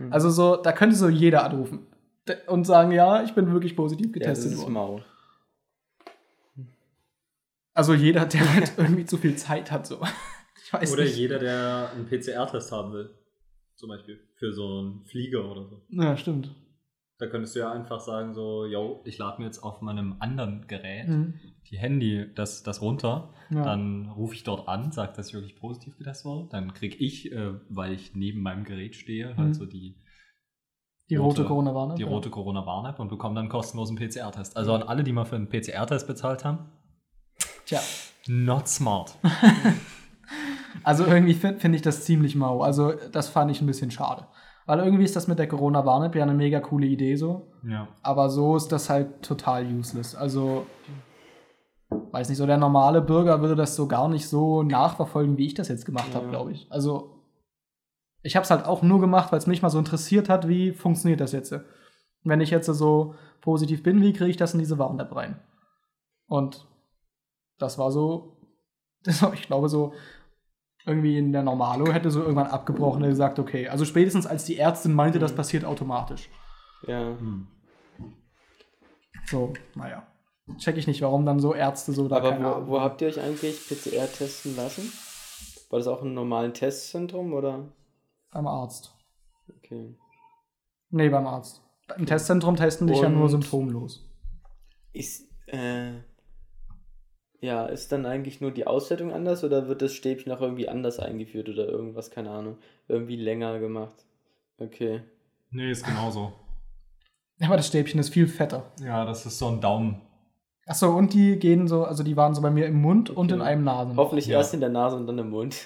[0.01, 0.13] Hm.
[0.13, 1.87] Also so, da könnte so jeder anrufen
[2.47, 5.05] und sagen, ja, ich bin wirklich positiv Ja, das getestet ist worden.
[7.75, 10.01] Also jeder, der halt irgendwie zu viel Zeit hat, so.
[10.63, 11.17] Ich weiß Oder nicht.
[11.17, 13.11] jeder, der einen PCR-Test haben will.
[13.75, 14.21] Zum Beispiel.
[14.37, 15.83] Für so einen Flieger oder so.
[15.89, 16.55] Ja, stimmt.
[17.21, 20.67] Da könntest du ja einfach sagen, so, yo, ich lade mir jetzt auf meinem anderen
[20.67, 21.35] Gerät Mhm.
[21.71, 23.35] die Handy, das, das runter.
[23.51, 23.63] Ja.
[23.63, 26.49] Dann rufe ich dort an, sage, dass ich wirklich positiv getestet wurde.
[26.51, 29.55] Dann kriege ich, äh, weil ich neben meinem Gerät stehe, halt Mhm.
[29.55, 30.03] so die,
[31.11, 31.97] Die rote rote- Corona-Warn.
[31.97, 34.57] die rote Corona-Warn-App und bekomme dann kostenlosen PCR-Test.
[34.57, 36.71] Also an alle, die mal für einen PCR-Test bezahlt haben,
[37.67, 37.81] Tja.
[38.29, 39.15] not smart.
[40.85, 42.63] Also irgendwie finde find ich das ziemlich mau.
[42.63, 44.27] Also das fand ich ein bisschen schade.
[44.71, 47.49] Weil irgendwie ist das mit der Corona-Warn-App ja eine mega coole Idee so.
[47.65, 47.89] Ja.
[48.03, 50.15] Aber so ist das halt total useless.
[50.15, 50.65] Also,
[51.89, 55.55] weiß nicht, so der normale Bürger würde das so gar nicht so nachverfolgen, wie ich
[55.55, 56.31] das jetzt gemacht habe, Ja.
[56.31, 56.71] glaube ich.
[56.71, 57.21] Also,
[58.23, 60.71] ich habe es halt auch nur gemacht, weil es mich mal so interessiert hat, wie
[60.71, 61.53] funktioniert das jetzt.
[62.23, 65.41] Wenn ich jetzt so positiv bin, wie kriege ich das in diese Warn-App rein?
[66.29, 66.69] Und
[67.59, 68.37] das war so,
[69.35, 69.95] ich glaube so,
[70.87, 74.57] irgendwie in der Normalo hätte so irgendwann abgebrochen und gesagt, okay, also spätestens als die
[74.59, 75.37] Ärztin meinte, das Mhm.
[75.37, 76.29] passiert automatisch.
[76.87, 77.17] Ja.
[77.19, 77.47] Hm.
[79.27, 80.07] So, naja.
[80.59, 83.09] Check ich nicht, warum dann so Ärzte so da Aber keine wo, wo habt ihr
[83.09, 84.93] euch eigentlich PCR testen lassen?
[85.71, 87.69] War das auch im normalen Testzentrum oder?
[88.33, 88.93] Beim Arzt.
[89.59, 89.95] Okay.
[90.91, 91.63] Nee, beim Arzt.
[91.97, 94.05] Im Testzentrum testen dich ja nur Und- symptomlos.
[94.93, 95.93] Ist, äh,
[97.41, 100.99] ja, ist dann eigentlich nur die Auswertung anders oder wird das Stäbchen auch irgendwie anders
[100.99, 103.95] eingeführt oder irgendwas, keine Ahnung, irgendwie länger gemacht?
[104.59, 105.03] Okay.
[105.51, 106.33] Nee, ist genauso.
[107.41, 108.65] Aber das Stäbchen ist viel fetter.
[108.85, 110.03] Ja, das ist so ein Daumen.
[110.67, 113.41] Achso, und die gehen so, also die waren so bei mir im Mund und in
[113.41, 113.51] Okay.
[113.51, 113.97] einem Nasen.
[113.97, 114.39] Hoffentlich Ja.
[114.39, 115.57] erst in der Nase und dann im Mund.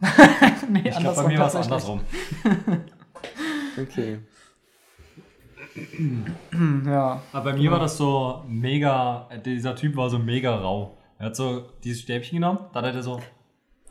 [0.70, 2.00] nee, Ich glaube, bei mir war es andersrum.
[3.76, 4.20] Okay.
[5.74, 7.22] Hm, Ja.
[7.32, 10.96] Aber bei mir war das so mega, dieser Typ war so mega rau.
[11.18, 13.14] Er hat so dieses Stäbchen genommen, dann hat er so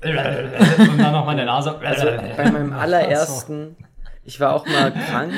[0.04, 1.78] und dann noch mal in der Nase.
[1.80, 2.06] Also
[2.38, 3.78] bei meinem allerersten,
[4.26, 5.34] ich war auch mal krank,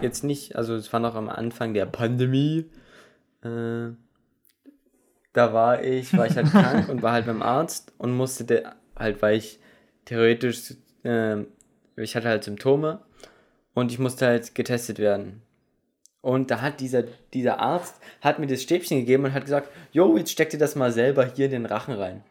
[0.00, 2.66] jetzt nicht, also es war noch am Anfang der Pandemie.
[3.42, 3.90] Äh,
[5.32, 8.74] da war ich, war ich halt krank und war halt beim Arzt und musste der,
[8.96, 9.60] halt, weil ich
[10.06, 10.74] theoretisch,
[11.04, 11.44] äh,
[11.96, 13.00] ich hatte halt Symptome
[13.74, 15.42] und ich musste halt getestet werden.
[16.22, 20.16] Und da hat dieser, dieser Arzt hat mir das Stäbchen gegeben und hat gesagt, jo,
[20.16, 22.22] jetzt steck dir das mal selber hier in den Rachen rein.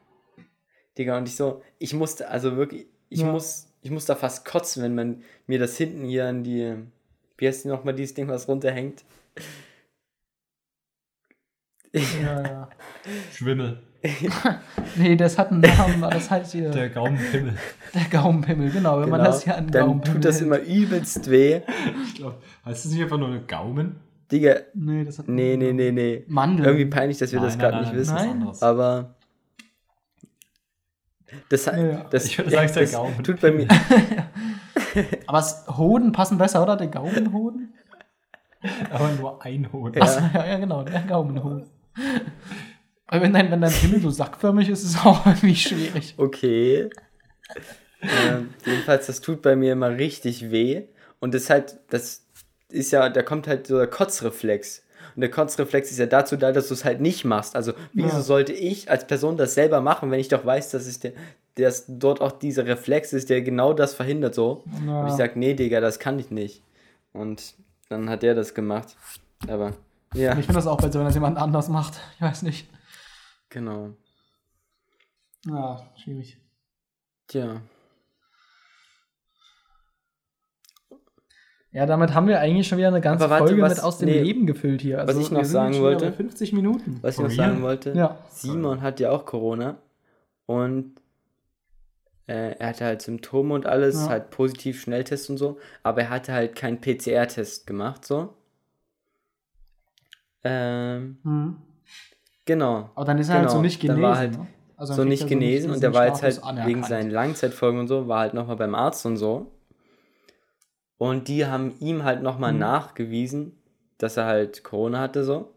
[0.98, 3.32] Digga, und ich so, ich musste, also wirklich, ich Ja.
[3.32, 6.76] muss, ich muss da fast kotzen, wenn man mir das hinten hier an die,
[7.38, 9.04] wie heißt die nochmal, dieses Ding, was runterhängt?
[11.94, 12.70] ja, ja.
[13.34, 13.82] Schwimmel.
[14.96, 17.54] Nee, das hat einen Namen, aber das heißt hier Der der, Gaumenpimmel.
[18.12, 19.02] Gaumenpimmel, genau.
[19.02, 20.46] Wenn man das hier an dann Gaumenpimmel tut das hält.
[20.48, 21.62] immer übelst weh.
[22.06, 22.36] Ich glaube,
[22.66, 23.98] heißt das nicht einfach nur eine Gaumen?
[24.32, 26.24] Digga, Nee, das hat nee, nee, nee, nee.
[26.28, 26.66] Mandel.
[26.66, 28.16] Irgendwie peinlich, dass wir das Nein, nein, gerade nicht wissen.
[28.16, 28.70] das Nein.
[28.70, 29.16] Aber
[31.50, 32.06] das, Ja, ja.
[32.10, 33.24] das, Ich würde sagen, ist der das Gaumen.
[33.24, 33.68] tut bei mir,
[35.28, 35.44] Aber
[35.78, 36.76] Hoden passen besser, oder?
[36.76, 37.74] Der Gaumenhoden?
[38.92, 39.96] Aber nur ein Hoden.
[39.96, 40.02] Ja.
[40.04, 41.66] Achso, ja, ja, genau, der Gaumenhoden.
[43.10, 46.14] Weil wenn dein, wenn dein Pimmel so sackförmig ist, ist es auch irgendwie schwierig.
[46.18, 46.90] okay.
[48.02, 50.84] ähm, jedenfalls, das tut bei mir immer richtig weh.
[51.20, 52.24] Und das halt, das
[52.70, 54.84] ist ja, da kommt halt so der Kotzreflex.
[55.16, 57.56] Und der Kotzreflex ist ja dazu da, dass du es halt nicht machst.
[57.56, 58.22] Also, wieso Ja.
[58.22, 61.14] sollte ich als Person das selber machen, wenn ich doch weiß, dass es der,
[61.56, 64.64] dass dort auch dieser Reflex ist, der genau das verhindert so.
[64.86, 65.02] Ja.
[65.02, 66.62] Und ich sag, nee, Digga, das kann ich nicht.
[67.12, 67.56] Und
[67.90, 68.96] dann hat der das gemacht.
[69.48, 69.74] Aber,
[70.14, 71.96] ja, Ich finde das auch besser, wenn das jemand anders macht.
[72.16, 72.70] Ich weiß nicht.
[73.50, 73.96] Genau.
[75.46, 76.38] Ja, schwierig.
[77.28, 77.62] Tja.
[81.72, 84.10] Ja, damit haben wir eigentlich schon wieder eine ganze warte, Folge was- mit aus dem
[84.10, 85.00] nee, Leben gefüllt hier.
[85.00, 86.98] Also, ich noch wir sind sagen wollte- bei 50 Minuten.
[87.02, 88.18] Was ich noch sagen wollte, Ja.
[88.30, 89.78] Simon hat ja auch Corona
[90.48, 91.00] und
[92.28, 94.10] äh, er hatte halt Symptome und alles, Ja.
[94.10, 98.34] halt positiv Schnelltest und so, aber er hatte halt keinen PCR-Test gemacht, so.
[100.44, 101.62] Ähm, Hm.
[102.50, 102.90] Genau.
[102.96, 104.04] Aber dann ist er halt Genau, so nicht dann genesen.
[104.04, 104.48] war halt ne?
[104.76, 106.86] Also so nicht genesen und diesen der war jetzt halt Status wegen anerkannt.
[106.88, 109.52] seinen Langzeitfolgen und so, war halt nochmal beim Arzt und so.
[110.98, 112.60] Und die haben ihm halt nochmal Mhm.
[112.60, 113.58] nachgewiesen,
[113.98, 115.54] dass er halt Corona hatte so.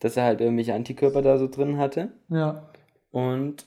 [0.00, 2.10] Dass er halt irgendwelche Antikörper da so drin hatte.
[2.28, 2.68] Ja.
[3.10, 3.66] Und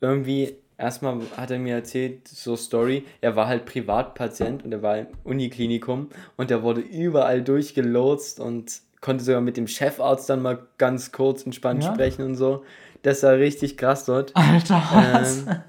[0.00, 4.98] irgendwie, erstmal hat er mir erzählt, so Story, er war halt Privatpatient und er war
[4.98, 10.58] im Uniklinikum und er wurde überall durchgelotst und konnte sogar mit dem Chefarzt dann mal
[10.78, 11.92] ganz kurz entspannt Ja?
[11.92, 12.64] sprechen und so.
[13.02, 14.34] Das war richtig krass dort.
[14.34, 15.46] Alter, was?
[15.46, 15.62] Ähm,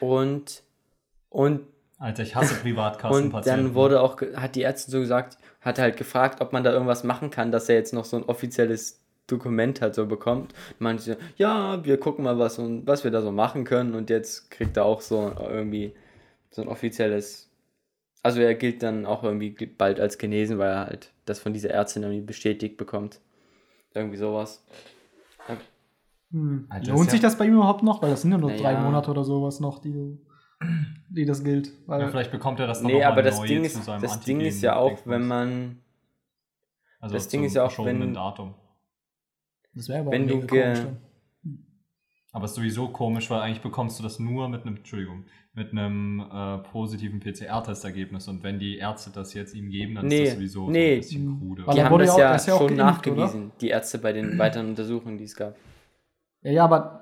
[0.00, 0.62] und,
[1.30, 1.60] und,
[1.98, 3.64] Alter, ich hasse und Privatkassenpatienten.
[3.66, 7.04] dann wurde auch, hat die Ärztin so gesagt, hat halt gefragt, ob man da irgendwas
[7.04, 10.52] machen kann, dass er jetzt noch so ein offizielles Dokument halt so bekommt.
[10.98, 14.50] Sie, ja, wir gucken mal, was, und, was wir da so machen können und jetzt
[14.50, 15.94] kriegt er auch so irgendwie
[16.50, 17.48] so ein offizielles,
[18.24, 21.70] also er gilt dann auch irgendwie bald als genesen, weil er halt das von dieser
[21.70, 23.20] Ärztin irgendwie bestätigt bekommt.
[23.94, 24.66] Irgendwie sowas.
[26.32, 26.66] Hm.
[26.68, 28.02] Alter, Lohnt ist sich ja- das bei ihm überhaupt noch?
[28.02, 28.62] Weil das sind ja nur Naja.
[28.62, 30.18] drei Monate oder sowas noch, die, du-
[31.10, 31.72] die das gilt.
[31.86, 33.86] Weil, ja, vielleicht bekommt er das dann Nee, noch mal aber das neu Ding ist,
[33.86, 35.78] das Ding ist ja auch, wenn man,
[37.00, 38.54] also das Ding ist ja auch, wenn- Datum.
[39.74, 40.86] das wäre aber wenn du ge-.
[42.34, 45.24] Aber es ist sowieso komisch, weil eigentlich bekommst du das nur mit einem, Entschuldigung,
[45.54, 48.26] mit einem äh, positiven PCR-Testergebnis.
[48.26, 50.94] Und wenn die Ärzte das jetzt ihm geben, dann Nee, ist das sowieso so nee.
[50.94, 51.38] ein bisschen Mhm.
[51.38, 51.64] krude.
[51.72, 52.76] Die haben das ja auch- ja, schon geimpft,
[53.06, 55.54] nachgewiesen, die Ärzte bei den weiteren Untersuchungen, die es gab.
[56.42, 57.00] Ja, ja, aber,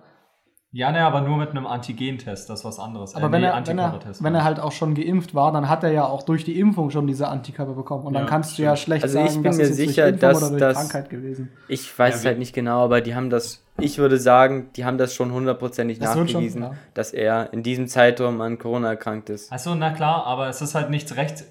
[0.74, 3.14] Ja, ne, aber nur mit einem Antigentest, das ist was anderes.
[3.14, 5.68] aber Äh, wenn, nee, er, wenn, er, wenn er halt auch schon geimpft war, dann
[5.68, 8.06] hat er ja auch durch die Impfung schon diese Antikörper bekommen.
[8.06, 8.84] Und dann Ja, kannst du ja stimmt.
[8.84, 11.08] schlecht Also ich sagen, bin das mir sicher, durch Impfung dass oder durch das- Krankheit
[11.10, 11.48] gewesen.
[11.68, 14.84] Ich weiß Ja, es halt nicht genau, aber die haben das, ich würde sagen, die
[14.84, 16.74] haben das schon hundertprozentig Das schon, nachgewiesen, ja.
[16.94, 19.50] dass er in diesem Zeitraum an Corona erkrankt ist.
[19.52, 21.44] Achso, na klar, aber es ist halt nichts rechts.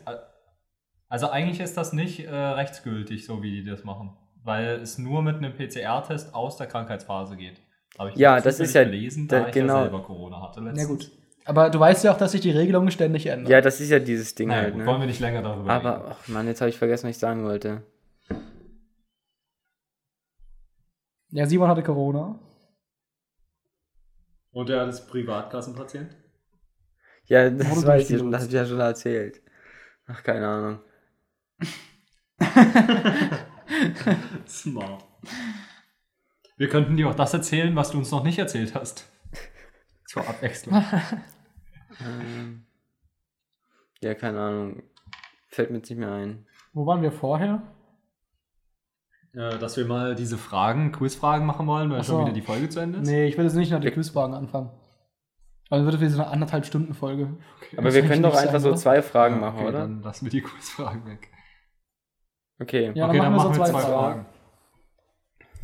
[1.10, 4.14] Also eigentlich ist das nicht äh, rechtsgültig, so wie die das machen.
[4.44, 7.62] Weil es nur mit einem PCR-Test aus der Krankheitsphase geht.
[8.00, 9.76] Habe ich Ja, das ist ja- gelesen, da da- ich genau.
[9.76, 10.62] ja selber Corona hatte.
[10.62, 10.88] Ja letztens.
[10.88, 11.12] gut.
[11.44, 13.52] Aber du weißt ja auch, dass sich die Regelungen ständig ändern.
[13.52, 14.88] Ja, das ist ja dieses Ding Naja, halt, gut, ne?
[14.88, 15.88] wollen wir nicht länger darüber reden.
[15.88, 17.82] Aber, ach Mann, jetzt habe ich vergessen, was ich sagen wollte.
[21.32, 22.40] Ja, Simon hatte Corona.
[24.52, 26.16] Und er ist Privatkassenpatient?
[27.26, 29.42] Ja, das Wurde weiß ich, das habe ich ja schon erzählt.
[30.08, 30.80] Ach, keine Ahnung.
[34.48, 35.06] Smart.
[36.58, 39.10] Wir könnten dir auch das erzählen, was du uns noch nicht erzählt hast.
[40.06, 40.84] Zur Abwechslung.
[42.04, 42.66] Ähm,
[44.02, 44.84] ja, keine Ahnung.
[45.48, 46.48] Fällt mir jetzt nicht mehr ein.
[46.74, 47.62] Wo waren wir vorher?
[49.34, 52.14] Äh, dass wir mal diese Fragen, Quizfragen machen wollen, weil so.
[52.14, 53.08] schon wieder die Folge zu Ende ist.
[53.08, 54.72] Nee, ich will jetzt nicht nach die Wir- Quizfragen anfangen.
[55.70, 57.38] Weil dann wird es wieder so eine anderthalb Stunden Folge.
[57.74, 59.80] Aber Das wir können doch einfach sein, so zwei Fragen Ja, machen, okay, oder?
[59.80, 61.30] Dann lassen wir die Quizfragen weg.
[62.60, 62.92] Okay.
[62.94, 64.26] Ja, okay, dann dann machen machen wir wir so zwei zwei Fragen.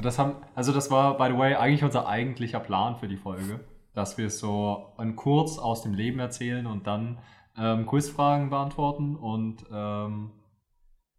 [0.02, 3.60] Das haben, also das war, by the way, eigentlich unser eigentlicher Plan für die Folge,
[3.94, 7.18] dass wir es so ein kurz aus dem Leben erzählen und dann
[7.58, 10.32] ähm, Quizfragen beantworten und ähm,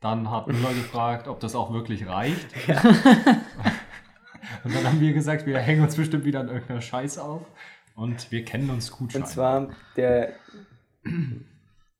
[0.00, 2.46] dann hat Müller gefragt, ob das auch wirklich reicht.
[4.64, 7.42] und dann haben wir gesagt, wir hängen uns bestimmt wieder an irgendeiner Scheiße auf
[7.94, 9.28] und wir kennen uns gut Und scheinbar.
[9.28, 10.32] zwar der.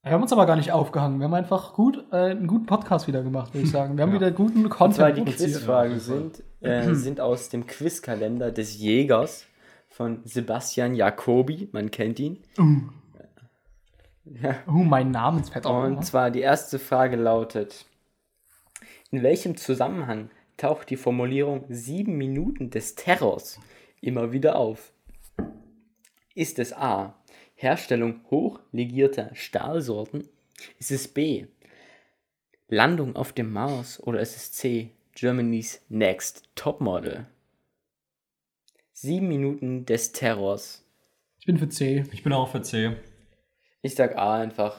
[0.03, 1.19] Wir haben uns aber gar nicht aufgehangen.
[1.19, 3.97] Wir haben einfach gut, äh, einen guten Podcast wieder gemacht, würde ich sagen.
[3.97, 4.17] Wir haben Ja.
[4.21, 5.51] wieder guten Und zwar Content die produziert.
[5.51, 9.45] Quizfragen Ja, sind, äh, sind aus dem Quizkalender des Jägers
[9.89, 11.69] von Sebastian Jacobi.
[11.73, 12.39] Man kennt ihn.
[12.59, 12.83] Uh,
[14.25, 14.55] Ja.
[14.69, 15.71] uh, mein Namensvetter.
[15.71, 17.85] Und zwar die erste Frage lautet:
[19.11, 23.59] In welchem Zusammenhang taucht die Formulierung sieben Minuten des Terrors
[24.03, 24.93] immer wieder auf?
[26.35, 27.19] Ist es A.
[27.55, 30.29] Herstellung hochlegierter Stahlsorten?
[30.79, 31.47] Ist es B.
[32.69, 33.99] Landung auf dem Mars?
[34.03, 34.91] Oder ist es C.
[35.15, 37.27] Germany's Next Topmodel?
[38.93, 40.85] Sieben Minuten des Terrors.
[41.41, 42.05] Ich bin für C.
[42.13, 42.95] Ich bin auch für C.
[43.81, 44.79] Ich sag A einfach.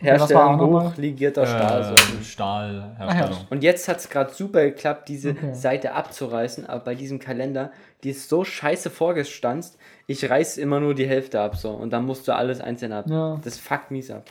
[0.00, 1.42] Herstellung hochlegierter.
[1.42, 2.94] Äh, Stahlherstellung.
[2.98, 5.54] Ach Und jetzt hat es gerade super geklappt, diese Okay.
[5.54, 7.70] Seite abzureißen, aber bei diesem Kalender,
[8.04, 12.04] die ist so scheiße vorgestanzt, ich reiß immer nur die Hälfte ab so und dann
[12.04, 13.06] musst du alles einzeln ab.
[13.08, 13.40] Ja.
[13.42, 14.24] Das fuckt mies ab.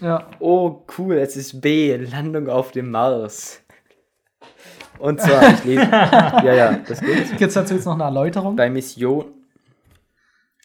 [0.00, 0.26] Ja.
[0.40, 3.62] Oh, cool, es ist B, Landung auf dem Mars.
[4.98, 5.82] Und zwar, ich lese.
[5.90, 7.38] ja, ja, das geht.
[7.40, 8.56] Jetzt dazu jetzt noch eine Erläuterung.
[8.56, 9.26] Bei Mission.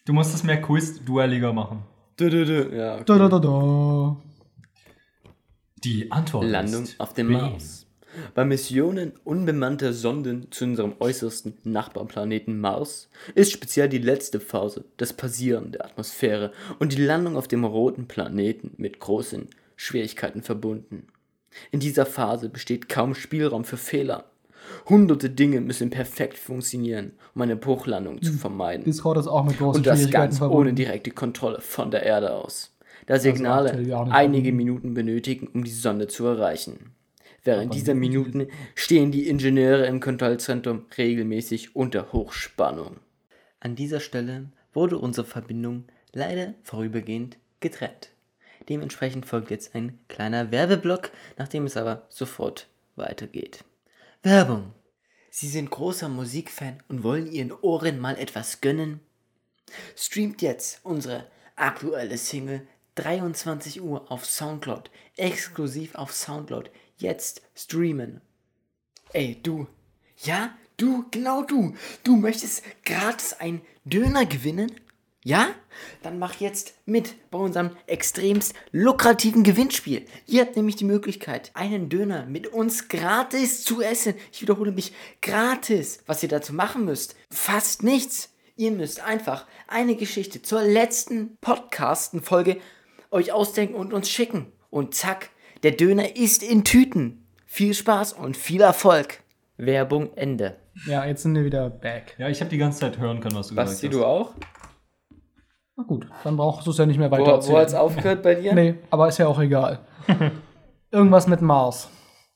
[0.04, 1.84] Du musst es mehr Quiz-duelliger machen.
[2.16, 2.76] Du, du, du.
[2.76, 3.04] Ja, okay.
[3.06, 4.16] Da, da, da, da.
[5.82, 7.34] Die Antwort Landung ist auf dem B.
[7.34, 7.86] Mars.
[8.34, 15.12] Bei Missionen unbemannter Sonden zu unserem äußersten Nachbarplaneten Mars ist speziell die letzte Phase, das
[15.12, 21.08] Passieren der Atmosphäre und die Landung auf dem roten Planeten mit großen Schwierigkeiten verbunden.
[21.72, 24.30] In dieser Phase besteht kaum Spielraum für Fehler.
[24.88, 28.84] Hunderte Dinge müssen perfekt funktionieren, um eine Bruchlandung zu vermeiden.
[28.84, 32.74] Discord ist auch mit großen Und das ganz ohne direkte Kontrolle von der Erde aus.
[33.06, 33.72] Da Signale
[34.10, 34.52] einige.
[34.52, 36.94] Minuten benötigen, um die Sonne zu erreichen.
[37.42, 42.96] Während dieser Minuten stehen die Ingenieure im Kontrollzentrum regelmäßig unter Hochspannung.
[43.60, 48.10] An dieser Stelle wurde unsere Verbindung leider vorübergehend getrennt.
[48.68, 53.64] Dementsprechend folgt jetzt ein kleiner Werbeblock, nachdem es aber sofort weitergeht.
[54.24, 54.72] Werbung.
[55.30, 59.00] Sie sind großer Musikfan und wollen Ihren Ohren mal etwas gönnen?
[59.96, 66.70] Streamt jetzt unsere aktuelle Single 23 Uhr auf Soundcloud, exklusiv auf Soundcloud.
[66.96, 68.22] Jetzt streamen.
[69.12, 69.66] Ey, du.
[70.16, 71.76] Ja, du, genau du.
[72.02, 74.72] Du möchtest gratis einen Döner gewinnen?
[75.24, 75.48] Ja?
[76.02, 80.04] Dann mach jetzt mit bei unserem extremst lukrativen Gewinnspiel.
[80.26, 84.14] Ihr habt nämlich die Möglichkeit, einen Döner mit uns gratis zu essen.
[84.32, 86.04] Ich wiederhole mich, gratis.
[86.06, 88.34] Was ihr dazu machen müsst, fast nichts.
[88.56, 92.58] Ihr müsst einfach eine Geschichte zur letzten Podcasten-Folge
[93.10, 94.52] euch ausdenken und uns schicken.
[94.68, 95.30] Und zack,
[95.62, 97.26] der Döner ist in Tüten.
[97.46, 99.22] Viel Spaß und viel Erfolg.
[99.56, 100.58] Werbung Ende.
[100.86, 102.14] Ja, jetzt sind wir wieder back.
[102.18, 104.34] Ja, ich habe die ganze Zeit hören können, was du Basti, gesagt du auch?
[105.76, 107.56] Na gut, dann brauchst du es ja nicht mehr weiter Wo, wo erzählen.
[107.58, 108.54] hat's aufgehört bei dir?
[108.54, 109.80] Nee, aber ist ja auch egal.
[110.90, 111.88] Irgendwas mit Mars.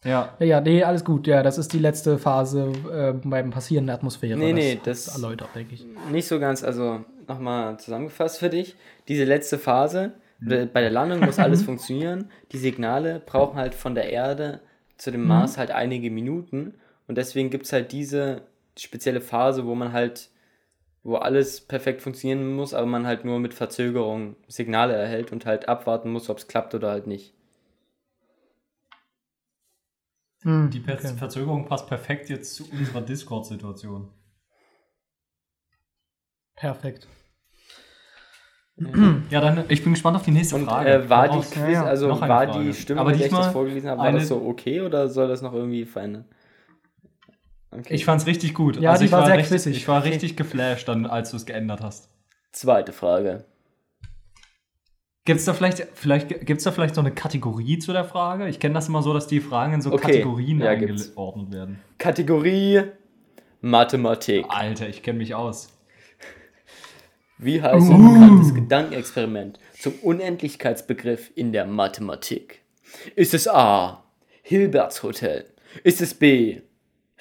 [0.05, 0.31] Ja.
[0.39, 1.27] Ja, ja, nee, alles gut.
[1.27, 4.39] Ja, das ist die letzte Phase äh, beim Passieren der Atmosphäre.
[4.39, 5.87] Nee, nee, das, das- ist erläutert, denke ich.
[6.11, 8.77] Nicht so ganz, also nochmal zusammengefasst für dich.
[9.09, 12.31] Diese letzte Phase, be- bei der Landung muss alles funktionieren.
[12.53, 14.61] Die Signale brauchen halt von der Erde
[14.97, 16.75] zu dem Mars halt einige Minuten.
[17.07, 18.43] Und deswegen gibt es halt diese
[18.77, 20.29] spezielle Phase, wo man halt,
[21.09, 25.69] wo alles perfekt funktionieren muss, aber man halt nur mit Verzögerung Signale erhält und halt
[25.69, 27.35] abwarten muss, ob es klappt oder halt nicht.
[30.43, 31.09] Hm, Die Per- okay.
[31.17, 34.11] Verzögerung passt perfekt jetzt zu unserer Discord-Situation.
[36.57, 37.09] Perfekt.
[39.31, 40.89] Ja, dann, ich bin gespannt auf die nächste Und Frage.
[40.91, 41.41] äh, war die.
[41.41, 42.65] Quiz, also war Frage.
[42.65, 45.27] die Stimme, Aber der ich das diesmal vorgelesen habe, war das so okay oder soll
[45.27, 46.27] das noch irgendwie verändern?
[47.79, 47.95] Okay.
[47.95, 48.81] Ich fand's richtig gut.
[48.81, 49.77] Ja, die ich war sehr richtig, quizig.
[49.77, 52.09] Ich war richtig geflasht, dann, als du es geändert hast.
[52.53, 53.45] Zweite Frage.
[55.25, 58.49] Gibt's da vielleicht, vielleicht gibt's da vielleicht so eine Kategorie zu der Frage?
[58.49, 61.11] Ich kenne das immer so, dass die Fragen in so Okay, Kategorien ja, gibt's.
[61.11, 61.79] eingeordnet werden.
[61.99, 62.83] Kategorie
[63.61, 64.47] Mathematik.
[64.49, 65.69] Alter, ich kenne mich aus.
[67.37, 72.63] Wie heißt ein bekanntes Gedankenexperiment zum Unendlichkeitsbegriff in der Mathematik?
[73.15, 74.05] Ist es A.
[74.43, 75.45] Hilberts Hotel?
[75.85, 76.63] Ist es B.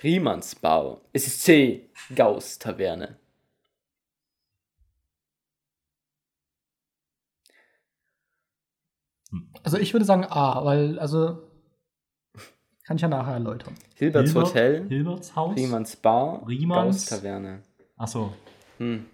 [0.04, 1.02] Riemannsbau?
[1.14, 1.90] Ist es C.
[2.16, 3.18] Gauss Taverne?
[9.64, 11.44] Also ich würde sagen A, weil, also,
[12.84, 13.76] kann ich ja nachher erläutern.
[13.96, 14.88] Hilberts Hilbert- Hotel?
[14.88, 15.58] Hilberts Haus?
[15.58, 16.46] Riemannsbau?
[16.46, 17.64] Riemanns- Gauss Taverne?
[17.98, 18.34] Achso.
[18.78, 19.06] Hm.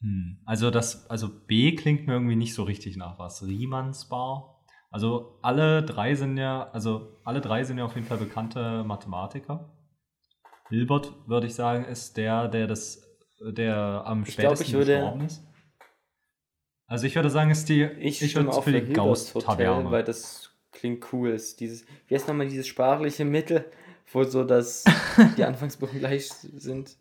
[0.00, 0.38] Hm.
[0.46, 3.42] Also das, also B klingt mir irgendwie nicht so richtig nach was.
[3.42, 4.55] Riemannsbau.
[4.90, 9.68] Also alle drei sind ja, also alle drei sind ja auf jeden Fall bekannte Mathematiker.
[10.68, 13.02] Hilbert, würde ich sagen, ist der, der das,
[13.40, 15.42] der am Ich glaub, spätesten ich würde- gestorben ist.
[16.88, 19.42] Also ich würde sagen, ist die, Ich, ich stimme würde auf für die Hilberts Hotel,
[19.48, 19.90] Gauss-Taverne.
[19.90, 21.30] weil das klingt cool.
[21.30, 23.64] Ist dieses, wie heißt nochmal dieses sprachliche Mittel,
[24.12, 24.84] wo so das
[25.36, 26.96] die Anfangsbuchen gleich sind?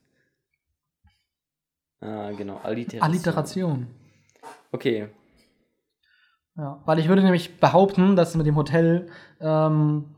[2.01, 3.01] Ah, genau, Alliteration.
[3.01, 3.87] Alliteration.
[4.71, 5.07] Okay,
[6.57, 9.09] Ja, weil ich würde nämlich behaupten, dass mit dem Hotel,
[9.41, 10.15] ähm,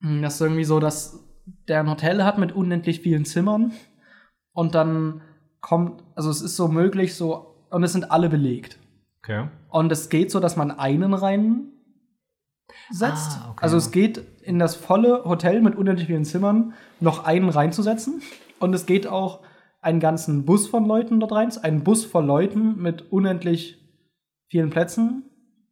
[0.00, 1.20] das ist irgendwie so, dass
[1.68, 3.72] der ein Hotel hat mit unendlich vielen Zimmern
[4.52, 5.20] und dann
[5.60, 8.78] kommt, also es ist so möglich, so, und es sind alle belegt.
[9.22, 9.48] Okay.
[9.68, 11.68] Und es geht so, dass man einen rein
[12.90, 13.38] setzt.
[13.40, 17.48] Ah, okay, also es geht in das volle Hotel mit unendlich vielen Zimmern noch einen
[17.48, 18.22] reinzusetzen.
[18.58, 19.40] Und es geht auch
[19.80, 23.81] einen ganzen Bus von Leuten dort rein, einen Bus voll Leuten mit unendlich
[24.52, 25.22] vielen Plätzen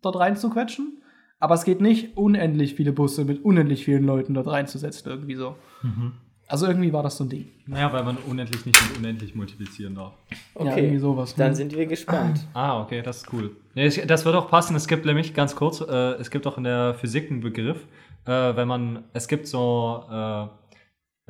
[0.01, 1.03] dort reinzuquetschen.
[1.39, 5.55] Aber es geht nicht unendlich viele Busse mit unendlich vielen Leuten dort reinzusetzen, irgendwie so.
[5.83, 6.12] Mhm.
[6.49, 7.47] Also irgendwie war das so ein Ding.
[7.66, 10.14] Naja, weil man unendlich nicht mit unendlich multiplizieren darf.
[10.31, 10.81] Ja, okay.
[10.81, 11.35] irgendwie sowas.
[11.37, 11.55] Dann Hm.
[11.55, 12.41] sind wir gespannt.
[12.55, 13.55] Ah, okay, das ist cool.
[13.74, 14.74] Das wird auch passen.
[14.76, 17.87] Es gibt nämlich ganz kurz, äh, es gibt auch in der Physik einen Begriff,
[18.24, 20.47] äh, wenn man, es gibt so, äh,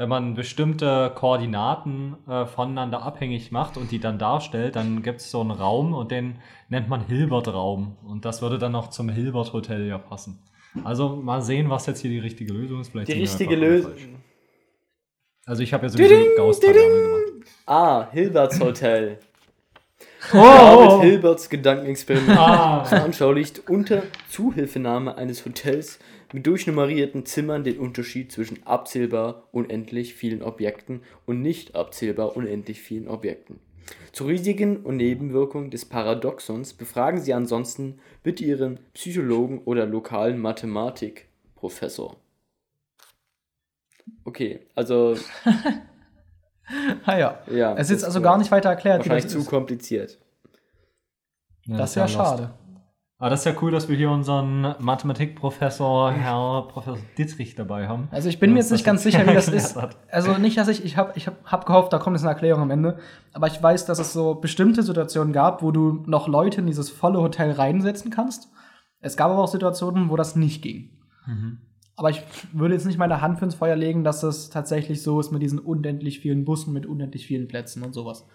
[0.00, 5.30] wenn man bestimmte Koordinaten äh, voneinander abhängig macht und die dann darstellt, dann gibt es
[5.30, 6.38] so einen Raum und den
[6.70, 7.98] nennt man Hilbert-Raum.
[8.08, 10.42] Und das würde dann auch zum Hilbert-Hotel ja passen.
[10.84, 12.88] Also mal sehen, was jetzt hier die richtige Lösung ist.
[12.92, 13.92] Vielleicht Die richtige Lösung.
[15.44, 17.52] Also ich habe ja sowieso Gauss-Taverne gemacht.
[17.66, 19.18] Ah, Hilberts Hotel.
[20.32, 22.84] David Hilberts Gedankenexperiment Ah.
[22.84, 25.98] veranschaulicht unter Zuhilfenahme eines Hotels
[26.32, 33.08] mit durchnummerierten Zimmern den Unterschied zwischen abzählbar unendlich vielen Objekten und nicht abzählbar unendlich vielen
[33.08, 33.60] Objekten.
[34.12, 42.16] Zu Risiken und Nebenwirkungen des Paradoxons befragen Sie ansonsten bitte Ihren Psychologen oder lokalen Mathematikprofessor.
[44.24, 45.16] Okay, also
[47.04, 47.38] Ah ja.
[47.50, 47.74] ja.
[47.74, 49.48] Es ist also gar nicht weiter erklärt, wahrscheinlich das zu ist.
[49.48, 50.18] kompliziert.
[51.66, 52.50] Ja, Das ist ja schade.
[53.18, 58.08] Aber das ist ja cool, dass wir hier unseren Mathematikprofessor, Herr Professor Dittrich, dabei haben.
[58.10, 59.76] Also ich bin mir jetzt nicht ganz sicher, wie das ist.
[59.76, 59.98] hat.
[60.10, 62.62] Also nicht, dass ich, ich habe ich hab, hab gehofft, da kommt jetzt eine Erklärung
[62.62, 62.98] am Ende.
[63.34, 66.88] Aber ich weiß, dass es so bestimmte Situationen gab, wo du noch Leute in dieses
[66.88, 68.48] volle Hotel reinsetzen kannst.
[69.00, 70.88] Es gab aber auch Situationen, wo das nicht ging.
[71.26, 71.58] Mhm.
[72.00, 72.22] Aber ich
[72.54, 75.42] würde jetzt nicht meine Hand für ins Feuer legen, dass es tatsächlich so ist mit
[75.42, 78.26] diesen unendlich vielen Bussen, mit unendlich vielen Plätzen und sowas.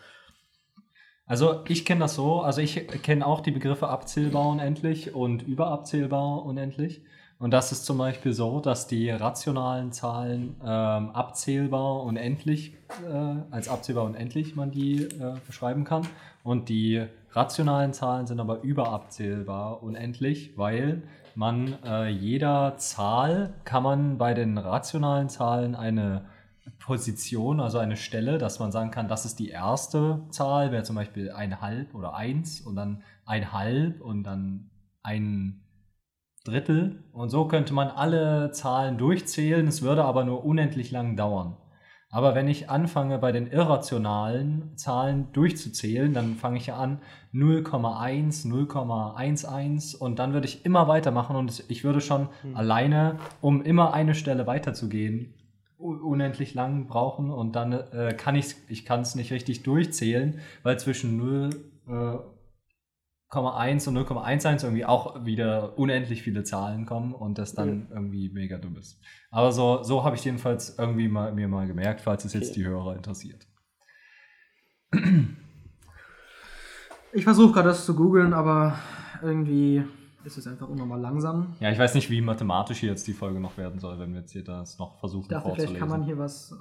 [1.25, 6.45] Also ich kenne das so, also ich kenne auch die Begriffe abzählbar unendlich und überabzählbar
[6.45, 7.01] unendlich.
[7.39, 13.67] Und das ist zum Beispiel so, dass die rationalen Zahlen ähm, abzählbar unendlich, äh, als
[13.67, 16.03] abzählbar unendlich man die äh, beschreiben kann.
[16.43, 21.01] Und die rationalen Zahlen sind aber überabzählbar unendlich, weil
[21.35, 26.25] man äh, jeder Zahl kann man bei den rationalen Zahlen eine
[26.79, 30.95] Position, also eine Stelle, dass man sagen kann, das ist die erste Zahl, wäre zum
[30.95, 34.71] Beispiel ein halb oder eins und dann ein halb und dann
[35.03, 35.61] ein
[36.43, 37.03] Drittel.
[37.11, 41.57] Und so könnte man alle Zahlen durchzählen, es würde aber nur unendlich lang dauern.
[42.09, 46.99] Aber wenn ich anfange, bei den irrationalen Zahlen durchzuzählen, dann fange ich ja an
[47.33, 53.93] 0,1, 0,11 und dann würde ich immer weitermachen und ich würde schon alleine, um immer
[53.93, 55.33] eine Stelle weiterzugehen,
[55.77, 60.79] unendlich lang brauchen und dann äh, kann ich ich kann es nicht richtig durchzählen, weil
[60.79, 61.49] zwischen 0,
[61.87, 62.17] äh,
[63.31, 68.57] 0,1 und 0,11 irgendwie auch wieder unendlich viele Zahlen kommen und das dann irgendwie mega
[68.57, 69.01] dumm ist.
[69.31, 72.61] Aber so, so habe ich jedenfalls irgendwie mal, mir mal gemerkt, falls es jetzt Okay.
[72.61, 73.47] die Hörer interessiert.
[77.13, 78.77] Ich versuche gerade das zu googeln, aber
[79.21, 79.83] irgendwie
[80.23, 81.55] ist es einfach unnormal langsam.
[81.59, 84.21] Ja, ich weiß nicht, wie mathematisch hier jetzt die Folge noch werden soll, wenn wir
[84.21, 85.75] jetzt hier das noch versuchen Ich dachte, vorzulesen.
[85.75, 86.51] vielleicht kann man hier was.
[86.51, 86.55] Äh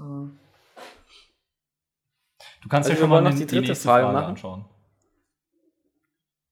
[2.62, 4.28] du kannst Also ja schon mal die, die nächste Frage Frage, machen.
[4.30, 4.64] anschauen.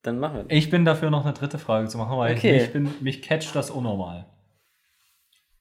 [0.02, 0.52] Dann machen wir das.
[0.52, 2.56] Ich bin dafür, noch eine dritte Frage zu machen, weil Okay.
[2.56, 4.26] ich, mich, bin, mich catcht das unnormal.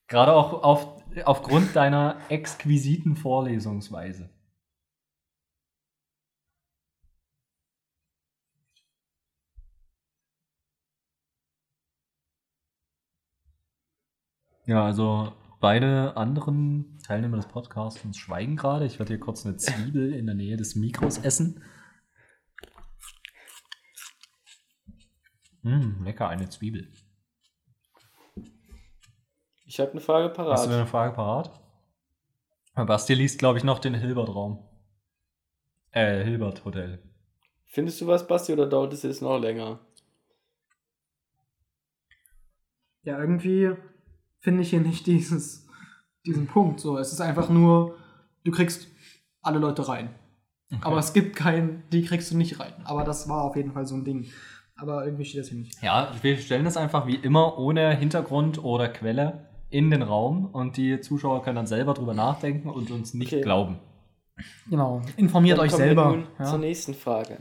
[0.07, 4.29] Gerade auch auf, aufgrund deiner exquisiten Vorlesungsweise.
[14.65, 18.85] Ja, also beide anderen Teilnehmer des Podcasts schweigen gerade.
[18.85, 21.61] Ich werde hier kurz eine Zwiebel in der Nähe des Mikros essen.
[25.63, 26.91] Mm, lecker, eine Zwiebel.
[29.65, 30.67] Ich habe eine Frage Hast du parat.
[30.69, 31.61] eine Frage parat?
[32.75, 34.67] Basti liest, glaube ich, noch den Hilbert-Raum.
[35.91, 37.03] Äh, Hilbert-Hotel.
[37.67, 39.79] Findest du was, Basti, oder dauert es jetzt noch länger?
[43.03, 43.73] Ja, irgendwie
[44.39, 45.67] finde ich hier nicht dieses,
[46.25, 46.79] diesen Punkt.
[46.79, 47.97] So, es ist einfach nur,
[48.43, 48.87] du kriegst
[49.41, 50.13] alle Leute rein.
[50.79, 52.73] Aber es gibt keinen, die kriegst du nicht rein.
[52.85, 54.31] Aber das war auf jeden Fall so ein Ding.
[54.81, 55.81] Aber irgendwie steht das hier nicht.
[55.83, 60.75] Ja, wir stellen das einfach wie immer ohne Hintergrund oder Quelle in den Raum und
[60.75, 63.41] die Zuschauer können dann selber drüber nachdenken und uns nicht Okay.
[63.41, 63.77] glauben.
[64.69, 65.01] Genau.
[65.17, 66.09] Informiert Dann euch selber.
[66.09, 66.45] nun Ja.
[66.45, 67.37] zur nächsten Frage.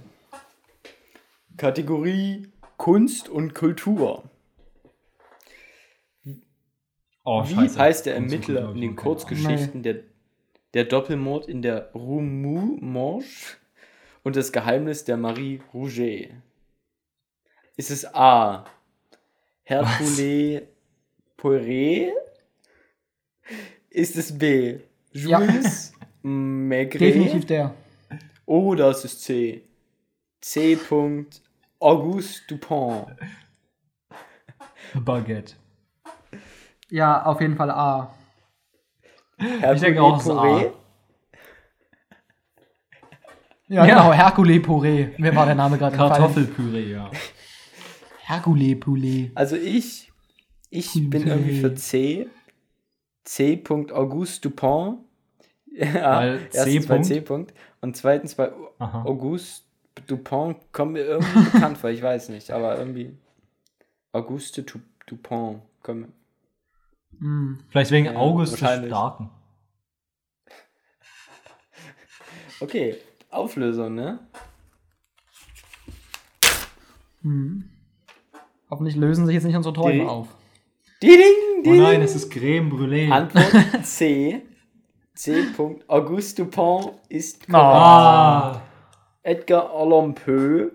[1.56, 4.24] Kategorie Kunst und Kultur.
[7.24, 7.78] Oh, Wie scheiße.
[7.78, 9.96] heißt der Ermittler in den Kurzgeschichten der,
[10.74, 13.24] der Doppelmord in der Rue Moumange
[14.24, 16.32] und das Geheimnis der Marie Rouget?
[17.80, 18.66] Ist es A.
[19.62, 20.68] Hercule
[21.38, 22.12] Poirot?
[23.88, 24.80] Ist es B.
[25.12, 25.40] Ja.
[25.40, 27.00] Jules Maigret?
[27.00, 27.74] Definitiv der.
[28.44, 29.64] Oder es ist C.
[30.42, 30.76] C.
[31.78, 33.06] Auguste Dupont.
[34.92, 35.54] Baguette.
[36.90, 38.14] Ja, auf jeden Fall A.
[39.38, 40.24] Hercule denke auch, es.
[40.26, 40.74] Poirot?
[43.68, 43.86] Ja, Ja.
[43.86, 44.12] genau.
[44.12, 45.14] Hercule Poré.
[45.16, 45.96] Wer war der Name gerade?
[45.96, 47.10] Kartoffelpüree, ja.
[48.30, 49.30] Hercule Poulet.
[49.34, 50.12] Also ich,
[50.70, 51.74] ich Hm, bin irgendwie für.
[51.74, 52.28] C.
[53.24, 53.62] C.
[53.68, 55.00] Auguste Dupont.
[55.72, 56.58] Ja, Weil C.
[56.58, 56.98] erstens bei.
[57.02, 57.20] C.
[57.20, 57.54] Punkt.
[57.80, 59.04] Und zweitens bei Aha.
[59.04, 59.64] Auguste
[60.08, 63.16] Dupont kommt mir irgendwie bekannt vor, ich weiß nicht, aber irgendwie
[64.12, 65.62] Auguste Du- Dupont.
[65.82, 66.12] Komm.
[67.20, 67.58] Hm.
[67.68, 68.58] Vielleicht wegen Ja, August.
[68.58, 69.30] Starken.
[72.60, 72.96] Okay,
[73.30, 74.18] Auflösung, ne?
[77.22, 77.70] Hm.
[78.70, 80.28] Hoffentlich lösen sich jetzt nicht unsere Träume Die- auf.
[81.02, 81.10] Ding,
[81.58, 81.78] Oh ding.
[81.78, 83.10] nein, es ist Creme Brûlée.
[83.10, 83.50] Antwort
[83.84, 84.42] C.
[85.14, 85.42] C.
[85.56, 85.88] Punkt.
[85.88, 87.54] Auguste Dupin ist korrekt.
[87.54, 88.62] ah,
[89.22, 90.72] Edgar Allan Poe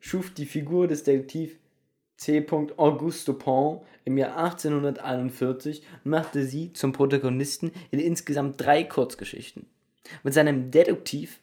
[0.00, 1.58] schuf die Figur des Detektiv
[2.16, 2.44] C.
[2.76, 9.66] Auguste Dupin im Jahr 1841 und machte sie zum Protagonisten in insgesamt drei Kurzgeschichten.
[10.24, 11.38] Mit seinem Detektiv,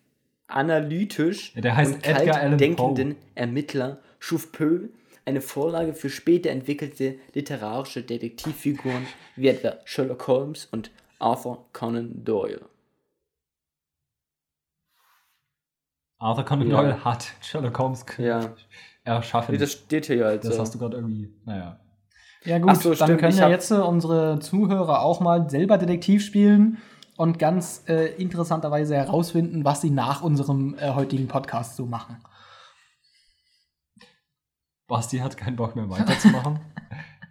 [0.47, 4.89] analytisch Ja, der heißt und kalt denkenden Ermittler schuf Poe
[5.25, 12.61] eine Vorlage für später entwickelte literarische Detektivfiguren wie etwa Sherlock Holmes und Arthur Conan Doyle.
[16.19, 16.81] Arthur Conan Ja.
[16.81, 18.53] Doyle hat Sherlock Holmes Ja,
[19.03, 19.57] erschaffen.
[19.57, 20.61] das steht hier halt das so.
[20.61, 21.79] hast du gerade irgendwie, naja.
[22.45, 26.77] Ja gut, so, dann können ja jetzt äh, unsere Zuhörer auch mal selber Detektiv spielen
[27.17, 32.17] und ganz äh, interessanterweise herausfinden, was sie nach unserem äh, heutigen Podcast so machen.
[34.87, 36.59] Basti hat keinen Bock mehr weiterzumachen.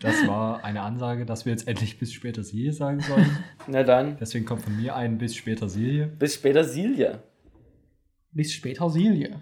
[0.00, 3.38] das war eine Ansage, dass wir jetzt endlich bis später Silje sagen sollen.
[3.66, 6.06] Na dann, Deswegen kommt von mir ein bis später Silje.
[6.06, 7.22] bis später Silja.
[8.32, 9.40] Bis später, Silje.